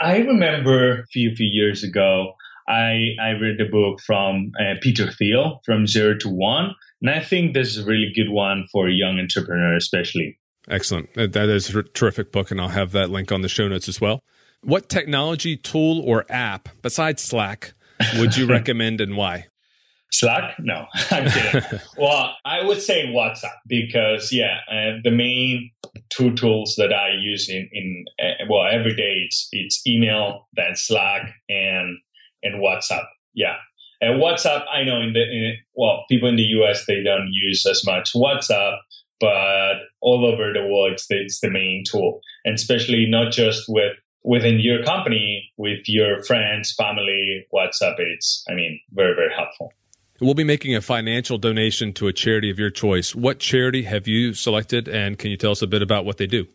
I 0.00 0.18
remember 0.18 1.02
a 1.02 1.06
few, 1.08 1.34
few 1.34 1.48
years 1.48 1.84
ago, 1.84 2.32
I, 2.68 3.16
I 3.20 3.30
read 3.30 3.58
the 3.58 3.68
book 3.70 4.00
from 4.00 4.52
uh, 4.58 4.74
Peter 4.80 5.10
Thiel, 5.10 5.60
From 5.64 5.86
Zero 5.86 6.16
to 6.18 6.28
One. 6.28 6.74
And 7.02 7.10
I 7.10 7.20
think 7.20 7.54
this 7.54 7.68
is 7.68 7.78
a 7.78 7.84
really 7.84 8.12
good 8.14 8.30
one 8.30 8.66
for 8.70 8.88
a 8.88 8.92
young 8.92 9.18
entrepreneur, 9.18 9.76
especially. 9.76 10.38
Excellent. 10.68 11.12
That 11.14 11.48
is 11.48 11.74
a 11.74 11.82
terrific 11.82 12.32
book, 12.32 12.50
and 12.50 12.60
I'll 12.60 12.68
have 12.68 12.92
that 12.92 13.10
link 13.10 13.32
on 13.32 13.42
the 13.42 13.48
show 13.48 13.68
notes 13.68 13.88
as 13.88 14.00
well. 14.00 14.22
What 14.62 14.88
technology, 14.88 15.56
tool, 15.56 16.00
or 16.00 16.26
app 16.28 16.68
besides 16.82 17.22
Slack 17.22 17.72
would 18.18 18.36
you 18.36 18.46
recommend 18.46 19.00
and 19.00 19.16
why? 19.16 19.46
Slack? 20.12 20.56
No, 20.58 20.86
I'm 21.10 21.30
kidding. 21.30 21.80
well, 21.96 22.34
I 22.44 22.64
would 22.64 22.82
say 22.82 23.06
WhatsApp 23.06 23.58
because, 23.66 24.32
yeah, 24.32 24.58
uh, 24.68 24.98
the 25.04 25.12
main 25.12 25.70
two 26.10 26.34
tools 26.34 26.74
that 26.78 26.92
I 26.92 27.10
use 27.20 27.48
in, 27.48 27.68
in 27.72 28.04
uh, 28.20 28.44
well, 28.48 28.66
every 28.70 28.94
day 28.94 29.22
it's, 29.24 29.48
it's 29.52 29.86
email, 29.86 30.48
then 30.54 30.74
Slack, 30.74 31.32
and 31.48 31.98
and 32.42 32.62
WhatsApp. 32.62 33.04
Yeah. 33.34 33.56
And 34.00 34.20
WhatsApp, 34.20 34.64
I 34.72 34.82
know 34.82 35.00
in 35.00 35.12
the, 35.12 35.22
in, 35.22 35.56
well, 35.74 36.04
people 36.08 36.28
in 36.28 36.36
the 36.36 36.42
US, 36.42 36.86
they 36.86 37.02
don't 37.02 37.28
use 37.30 37.66
as 37.66 37.84
much 37.84 38.14
WhatsApp 38.14 38.78
but 39.20 39.74
all 40.00 40.24
over 40.24 40.52
the 40.52 40.66
world, 40.66 40.92
it's 40.92 41.06
the, 41.06 41.20
it's 41.20 41.40
the 41.40 41.50
main 41.50 41.84
tool. 41.86 42.20
And 42.44 42.54
especially 42.54 43.06
not 43.06 43.32
just 43.32 43.64
with 43.68 43.96
within 44.22 44.60
your 44.60 44.82
company, 44.84 45.50
with 45.56 45.88
your 45.88 46.22
friends, 46.22 46.74
family, 46.76 47.46
WhatsApp, 47.54 47.94
it's, 47.98 48.44
I 48.48 48.54
mean, 48.54 48.80
very, 48.92 49.14
very 49.14 49.32
helpful. 49.34 49.72
We'll 50.20 50.34
be 50.34 50.44
making 50.44 50.76
a 50.76 50.82
financial 50.82 51.38
donation 51.38 51.94
to 51.94 52.06
a 52.06 52.12
charity 52.12 52.50
of 52.50 52.58
your 52.58 52.70
choice. 52.70 53.14
What 53.14 53.38
charity 53.38 53.84
have 53.84 54.06
you 54.06 54.34
selected, 54.34 54.86
and 54.86 55.18
can 55.18 55.30
you 55.30 55.38
tell 55.38 55.52
us 55.52 55.62
a 55.62 55.66
bit 55.66 55.80
about 55.80 56.04
what 56.04 56.18
they 56.18 56.26
do? 56.26 56.46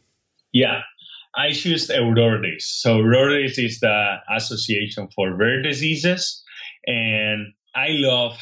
Yeah, 0.52 0.82
I 1.36 1.52
choose 1.52 1.88
Eurordis. 1.90 2.62
So 2.62 3.00
Eurordis 3.00 3.58
is 3.58 3.80
the 3.80 4.18
Association 4.30 5.08
for 5.16 5.34
Rare 5.34 5.64
Diseases, 5.64 6.44
and 6.86 7.54
I 7.76 7.90
love 7.90 8.38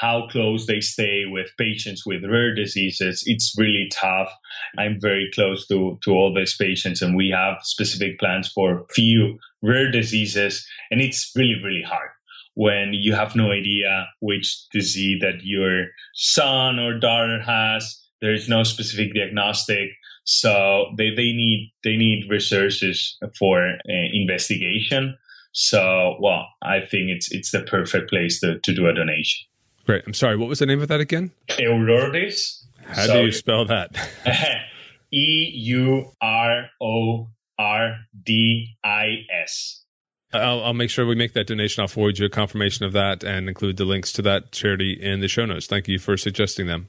how 0.00 0.26
close 0.30 0.66
they 0.66 0.80
stay 0.80 1.24
with 1.26 1.46
patients 1.58 2.04
with 2.04 2.24
rare 2.24 2.54
diseases. 2.54 3.22
It's 3.24 3.54
really 3.56 3.88
tough. 3.92 4.30
I'm 4.76 4.98
very 5.00 5.30
close 5.32 5.66
to, 5.68 5.98
to 6.02 6.10
all 6.10 6.34
these 6.34 6.56
patients, 6.56 7.00
and 7.00 7.16
we 7.16 7.30
have 7.30 7.58
specific 7.62 8.18
plans 8.18 8.48
for 8.48 8.84
few 8.92 9.38
rare 9.62 9.90
diseases. 9.90 10.66
And 10.90 11.00
it's 11.00 11.30
really, 11.36 11.62
really 11.62 11.82
hard 11.82 12.10
when 12.54 12.94
you 12.94 13.14
have 13.14 13.36
no 13.36 13.52
idea 13.52 14.06
which 14.20 14.68
disease 14.72 15.20
that 15.20 15.44
your 15.44 15.86
son 16.14 16.80
or 16.80 16.98
daughter 16.98 17.40
has. 17.40 18.00
There 18.20 18.34
is 18.34 18.48
no 18.48 18.64
specific 18.64 19.14
diagnostic. 19.14 19.90
So 20.24 20.86
they, 20.96 21.10
they 21.10 21.32
need 21.32 21.72
they 21.84 21.96
need 21.96 22.30
resources 22.30 23.18
for 23.38 23.74
uh, 23.88 24.08
investigation 24.12 25.16
so, 25.54 26.16
well, 26.20 26.48
I 26.62 26.80
think 26.80 27.10
it's 27.10 27.30
it's 27.30 27.52
the 27.52 27.62
perfect 27.62 28.10
place 28.10 28.40
to, 28.40 28.58
to 28.58 28.74
do 28.74 28.88
a 28.88 28.92
donation. 28.92 29.46
Great. 29.86 30.02
I'm 30.06 30.14
sorry. 30.14 30.36
What 30.36 30.48
was 30.48 30.58
the 30.58 30.66
name 30.66 30.82
of 30.82 30.88
that 30.88 31.00
again? 31.00 31.30
Eurordis. 31.48 32.64
How 32.86 33.06
so, 33.06 33.12
do 33.14 33.26
you 33.26 33.32
spell 33.32 33.64
that? 33.66 33.96
E 35.12 35.52
U 35.54 36.10
R 36.20 36.70
O 36.82 37.28
R 37.56 37.96
D 38.20 38.76
I 38.82 39.18
S. 39.44 39.84
I'll, 40.32 40.64
I'll 40.64 40.74
make 40.74 40.90
sure 40.90 41.06
we 41.06 41.14
make 41.14 41.34
that 41.34 41.46
donation. 41.46 41.82
I'll 41.82 41.88
forward 41.88 42.18
you 42.18 42.26
a 42.26 42.30
confirmation 42.30 42.84
of 42.84 42.92
that 42.94 43.22
and 43.22 43.48
include 43.48 43.76
the 43.76 43.84
links 43.84 44.10
to 44.14 44.22
that 44.22 44.50
charity 44.50 44.98
in 45.00 45.20
the 45.20 45.28
show 45.28 45.46
notes. 45.46 45.68
Thank 45.68 45.86
you 45.86 46.00
for 46.00 46.16
suggesting 46.16 46.66
them. 46.66 46.88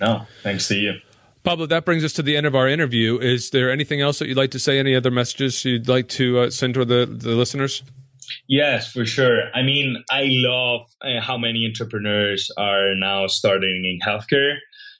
No, 0.00 0.28
thanks 0.44 0.68
to 0.68 0.76
you. 0.76 0.92
Pablo, 1.42 1.66
that 1.66 1.84
brings 1.84 2.04
us 2.04 2.12
to 2.12 2.22
the 2.22 2.36
end 2.36 2.46
of 2.46 2.54
our 2.54 2.68
interview. 2.68 3.18
Is 3.18 3.50
there 3.50 3.72
anything 3.72 4.00
else 4.00 4.20
that 4.20 4.28
you'd 4.28 4.36
like 4.36 4.52
to 4.52 4.60
say? 4.60 4.78
Any 4.78 4.94
other 4.94 5.10
messages 5.10 5.64
you'd 5.64 5.88
like 5.88 6.08
to 6.10 6.38
uh, 6.38 6.50
send 6.50 6.74
to 6.74 6.84
the, 6.84 7.06
the 7.06 7.30
listeners? 7.30 7.82
Yes, 8.48 8.90
for 8.90 9.04
sure. 9.04 9.50
I 9.54 9.62
mean, 9.62 10.02
I 10.10 10.28
love 10.30 10.82
uh, 11.02 11.20
how 11.20 11.38
many 11.38 11.66
entrepreneurs 11.66 12.50
are 12.56 12.94
now 12.94 13.26
starting 13.26 13.84
in 13.84 13.98
healthcare. 14.06 14.56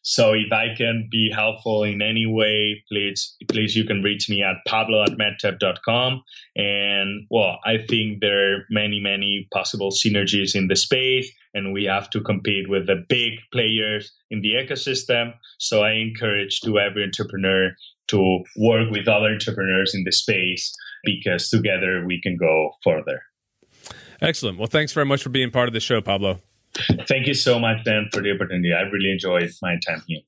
So 0.06 0.34
if 0.34 0.52
I 0.52 0.74
can 0.76 1.08
be 1.10 1.30
helpful 1.34 1.82
in 1.82 2.02
any 2.02 2.26
way, 2.26 2.84
please, 2.90 3.34
please, 3.48 3.74
you 3.74 3.84
can 3.84 4.02
reach 4.02 4.28
me 4.28 4.42
at 4.42 4.56
pablo 4.68 5.02
at 5.02 5.12
medtep.com. 5.12 6.22
And 6.56 7.26
well, 7.30 7.58
I 7.64 7.78
think 7.78 8.20
there 8.20 8.52
are 8.52 8.66
many, 8.68 9.00
many 9.00 9.48
possible 9.50 9.90
synergies 9.90 10.54
in 10.54 10.68
the 10.68 10.76
space 10.76 11.32
and 11.54 11.72
we 11.72 11.84
have 11.84 12.10
to 12.10 12.20
compete 12.20 12.68
with 12.68 12.86
the 12.86 13.02
big 13.08 13.38
players 13.50 14.12
in 14.30 14.42
the 14.42 14.54
ecosystem. 14.54 15.32
So 15.58 15.82
I 15.82 15.92
encourage 15.92 16.60
to 16.60 16.78
every 16.78 17.02
entrepreneur 17.02 17.70
to 18.08 18.44
work 18.58 18.90
with 18.90 19.08
other 19.08 19.28
entrepreneurs 19.28 19.94
in 19.94 20.04
the 20.04 20.12
space 20.12 20.74
because 21.04 21.48
together 21.48 22.04
we 22.06 22.20
can 22.20 22.36
go 22.36 22.72
further. 22.82 23.22
Excellent. 24.20 24.58
Well, 24.58 24.68
thanks 24.68 24.92
very 24.92 25.06
much 25.06 25.22
for 25.22 25.28
being 25.28 25.50
part 25.50 25.68
of 25.68 25.74
the 25.74 25.80
show, 25.80 26.00
Pablo. 26.00 26.40
Thank 27.06 27.26
you 27.26 27.34
so 27.34 27.58
much, 27.58 27.84
Dan, 27.84 28.08
for 28.12 28.20
the 28.20 28.32
opportunity. 28.32 28.72
I 28.72 28.82
really 28.82 29.12
enjoyed 29.12 29.50
my 29.62 29.78
time 29.86 30.02
here. 30.06 30.20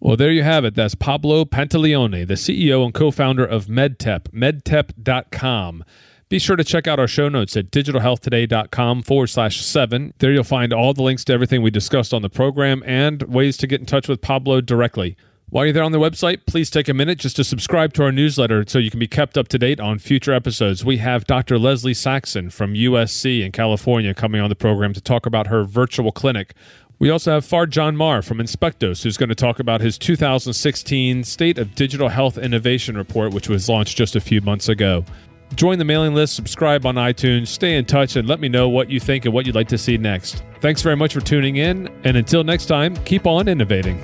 Well, 0.00 0.16
there 0.16 0.32
you 0.32 0.42
have 0.42 0.64
it. 0.64 0.74
That's 0.74 0.94
Pablo 0.94 1.44
Pantaleoni, 1.44 2.26
the 2.26 2.34
CEO 2.34 2.84
and 2.84 2.94
co 2.94 3.10
founder 3.10 3.44
of 3.44 3.66
MedTep, 3.66 4.30
medtep.com. 4.30 5.84
Be 6.30 6.38
sure 6.38 6.56
to 6.56 6.64
check 6.64 6.86
out 6.86 6.98
our 7.00 7.08
show 7.08 7.28
notes 7.28 7.56
at 7.56 7.70
digitalhealthtoday.com 7.70 9.02
forward 9.02 9.26
slash 9.26 9.60
seven. 9.60 10.14
There 10.18 10.32
you'll 10.32 10.44
find 10.44 10.72
all 10.72 10.94
the 10.94 11.02
links 11.02 11.24
to 11.24 11.32
everything 11.32 11.60
we 11.60 11.70
discussed 11.70 12.14
on 12.14 12.22
the 12.22 12.30
program 12.30 12.82
and 12.86 13.22
ways 13.24 13.56
to 13.58 13.66
get 13.66 13.80
in 13.80 13.86
touch 13.86 14.08
with 14.08 14.22
Pablo 14.22 14.60
directly. 14.60 15.16
While 15.50 15.64
you're 15.64 15.72
there 15.72 15.82
on 15.82 15.90
the 15.90 15.98
website, 15.98 16.46
please 16.46 16.70
take 16.70 16.88
a 16.88 16.94
minute 16.94 17.18
just 17.18 17.34
to 17.34 17.42
subscribe 17.42 17.92
to 17.94 18.04
our 18.04 18.12
newsletter 18.12 18.64
so 18.68 18.78
you 18.78 18.88
can 18.88 19.00
be 19.00 19.08
kept 19.08 19.36
up 19.36 19.48
to 19.48 19.58
date 19.58 19.80
on 19.80 19.98
future 19.98 20.32
episodes. 20.32 20.84
We 20.84 20.98
have 20.98 21.26
Dr. 21.26 21.58
Leslie 21.58 21.92
Saxon 21.92 22.50
from 22.50 22.74
USC 22.74 23.44
in 23.44 23.50
California 23.50 24.14
coming 24.14 24.40
on 24.40 24.48
the 24.48 24.54
program 24.54 24.92
to 24.92 25.00
talk 25.00 25.26
about 25.26 25.48
her 25.48 25.64
virtual 25.64 26.12
clinic 26.12 26.54
We 27.00 27.10
also 27.10 27.32
have 27.32 27.44
Fard 27.44 27.70
Johnmar 27.70 28.24
from 28.24 28.38
Enspektos, 28.38 29.02
who's 29.02 29.16
going 29.16 29.28
to 29.30 29.34
talk 29.34 29.58
about 29.58 29.80
his 29.80 29.98
2016 29.98 31.24
State 31.24 31.58
of 31.58 31.74
Digital 31.74 32.10
Health 32.10 32.38
Innovation 32.38 32.96
Report, 32.96 33.32
which 33.32 33.48
was 33.48 33.68
launched 33.68 33.98
just 33.98 34.14
a 34.14 34.20
few 34.20 34.40
months 34.42 34.68
ago. 34.68 35.04
Join 35.56 35.80
the 35.80 35.84
mailing 35.84 36.14
list, 36.14 36.36
subscribe 36.36 36.86
on 36.86 36.94
iTunes, 36.94 37.48
stay 37.48 37.76
in 37.76 37.86
touch, 37.86 38.14
and 38.14 38.28
let 38.28 38.38
me 38.38 38.48
know 38.48 38.68
what 38.68 38.88
you 38.88 39.00
think 39.00 39.24
and 39.24 39.34
what 39.34 39.46
you'd 39.46 39.56
like 39.56 39.68
to 39.68 39.78
see 39.78 39.98
next. 39.98 40.44
Thanks 40.60 40.80
very 40.80 40.94
much 40.94 41.12
for 41.14 41.20
tuning 41.20 41.56
in, 41.56 41.88
and 42.04 42.16
until 42.16 42.44
next 42.44 42.66
time, 42.66 42.94
keep 43.04 43.26
on 43.26 43.48
innovating. 43.48 43.98